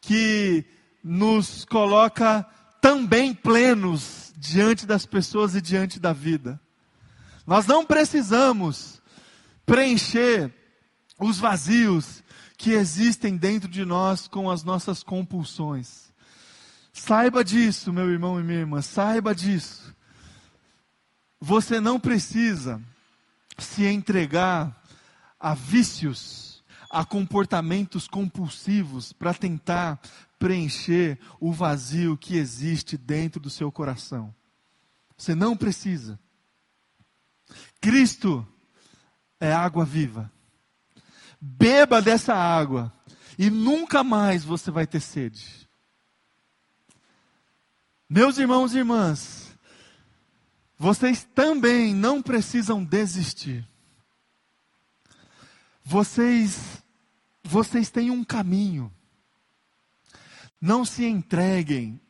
que 0.00 0.64
nos 1.02 1.64
coloca 1.64 2.46
também 2.80 3.34
plenos 3.34 4.32
diante 4.36 4.86
das 4.86 5.06
pessoas 5.06 5.54
e 5.54 5.60
diante 5.60 6.00
da 6.00 6.12
vida. 6.12 6.60
Nós 7.46 7.66
não 7.66 7.84
precisamos 7.84 9.00
preencher 9.64 10.52
os 11.18 11.38
vazios 11.38 12.22
que 12.56 12.72
existem 12.72 13.36
dentro 13.36 13.68
de 13.68 13.84
nós 13.84 14.28
com 14.28 14.50
as 14.50 14.62
nossas 14.62 15.02
compulsões. 15.02 16.12
Saiba 16.92 17.42
disso, 17.42 17.92
meu 17.92 18.10
irmão 18.10 18.38
e 18.38 18.42
minha 18.42 18.60
irmã, 18.60 18.82
saiba 18.82 19.34
disso. 19.34 19.94
Você 21.40 21.80
não 21.80 21.98
precisa 21.98 22.80
se 23.58 23.84
entregar 23.84 24.80
a 25.40 25.54
vícios, 25.54 26.62
a 26.88 27.04
comportamentos 27.04 28.06
compulsivos 28.06 29.12
para 29.12 29.34
tentar 29.34 30.00
preencher 30.42 31.20
o 31.38 31.52
vazio 31.52 32.16
que 32.16 32.36
existe 32.36 32.98
dentro 32.98 33.38
do 33.38 33.48
seu 33.48 33.70
coração. 33.70 34.34
Você 35.16 35.36
não 35.36 35.56
precisa. 35.56 36.18
Cristo 37.80 38.44
é 39.38 39.52
água 39.52 39.84
viva. 39.84 40.32
Beba 41.40 42.02
dessa 42.02 42.34
água 42.34 42.92
e 43.38 43.50
nunca 43.50 44.02
mais 44.02 44.42
você 44.42 44.68
vai 44.68 44.84
ter 44.84 44.98
sede. 44.98 45.68
Meus 48.10 48.36
irmãos 48.36 48.74
e 48.74 48.78
irmãs, 48.78 49.56
vocês 50.76 51.22
também 51.22 51.94
não 51.94 52.20
precisam 52.20 52.82
desistir. 52.82 53.64
Vocês 55.84 56.82
vocês 57.44 57.90
têm 57.90 58.10
um 58.10 58.24
caminho. 58.24 58.92
Não 60.62 60.84
se 60.84 61.04
entreguem 61.04 62.00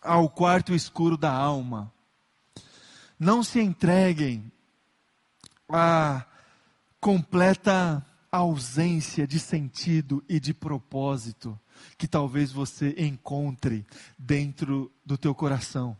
ao 0.00 0.30
quarto 0.30 0.74
escuro 0.74 1.18
da 1.18 1.30
alma. 1.30 1.92
Não 3.18 3.42
se 3.42 3.60
entreguem 3.60 4.50
à 5.68 6.24
completa 6.98 8.02
ausência 8.32 9.26
de 9.26 9.38
sentido 9.38 10.24
e 10.26 10.40
de 10.40 10.54
propósito 10.54 11.60
que 11.98 12.08
talvez 12.08 12.50
você 12.50 12.94
encontre 12.96 13.84
dentro 14.18 14.90
do 15.04 15.18
teu 15.18 15.34
coração. 15.34 15.94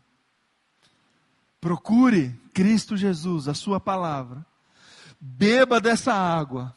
Procure 1.61 2.31
Cristo 2.55 2.97
Jesus, 2.97 3.49
a 3.49 3.55
sua 3.55 3.79
palavra. 3.79 4.47
Beba 5.21 5.79
dessa 5.79 6.15
água 6.15 6.75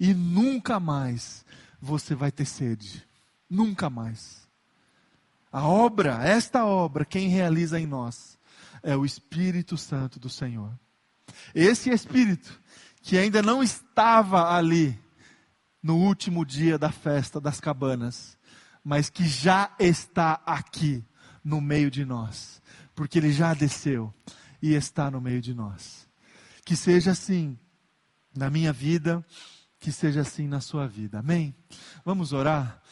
e 0.00 0.12
nunca 0.12 0.80
mais 0.80 1.44
você 1.80 2.12
vai 2.12 2.32
ter 2.32 2.44
sede. 2.44 3.08
Nunca 3.50 3.90
mais. 3.90 4.48
A 5.52 5.66
obra, 5.66 6.24
esta 6.24 6.64
obra, 6.64 7.04
quem 7.04 7.28
realiza 7.28 7.80
em 7.80 7.86
nós 7.86 8.38
é 8.82 8.96
o 8.96 9.04
Espírito 9.04 9.76
Santo 9.76 10.20
do 10.20 10.30
Senhor. 10.30 10.72
Esse 11.52 11.90
Espírito 11.90 12.60
que 13.02 13.18
ainda 13.18 13.42
não 13.42 13.62
estava 13.62 14.54
ali 14.54 14.98
no 15.82 15.96
último 15.96 16.44
dia 16.44 16.78
da 16.78 16.92
festa 16.92 17.40
das 17.40 17.58
cabanas, 17.60 18.38
mas 18.84 19.10
que 19.10 19.26
já 19.26 19.74
está 19.78 20.40
aqui 20.46 21.04
no 21.42 21.60
meio 21.60 21.90
de 21.90 22.04
nós, 22.04 22.62
porque 22.94 23.18
ele 23.18 23.32
já 23.32 23.54
desceu 23.54 24.12
e 24.62 24.74
está 24.74 25.10
no 25.10 25.20
meio 25.20 25.40
de 25.40 25.54
nós. 25.54 26.08
Que 26.64 26.76
seja 26.76 27.12
assim 27.12 27.58
na 28.36 28.50
minha 28.50 28.72
vida, 28.72 29.24
que 29.78 29.90
seja 29.90 30.20
assim 30.20 30.46
na 30.46 30.60
sua 30.60 30.86
vida. 30.86 31.18
Amém? 31.18 31.54
Vamos 32.04 32.32
orar? 32.32 32.80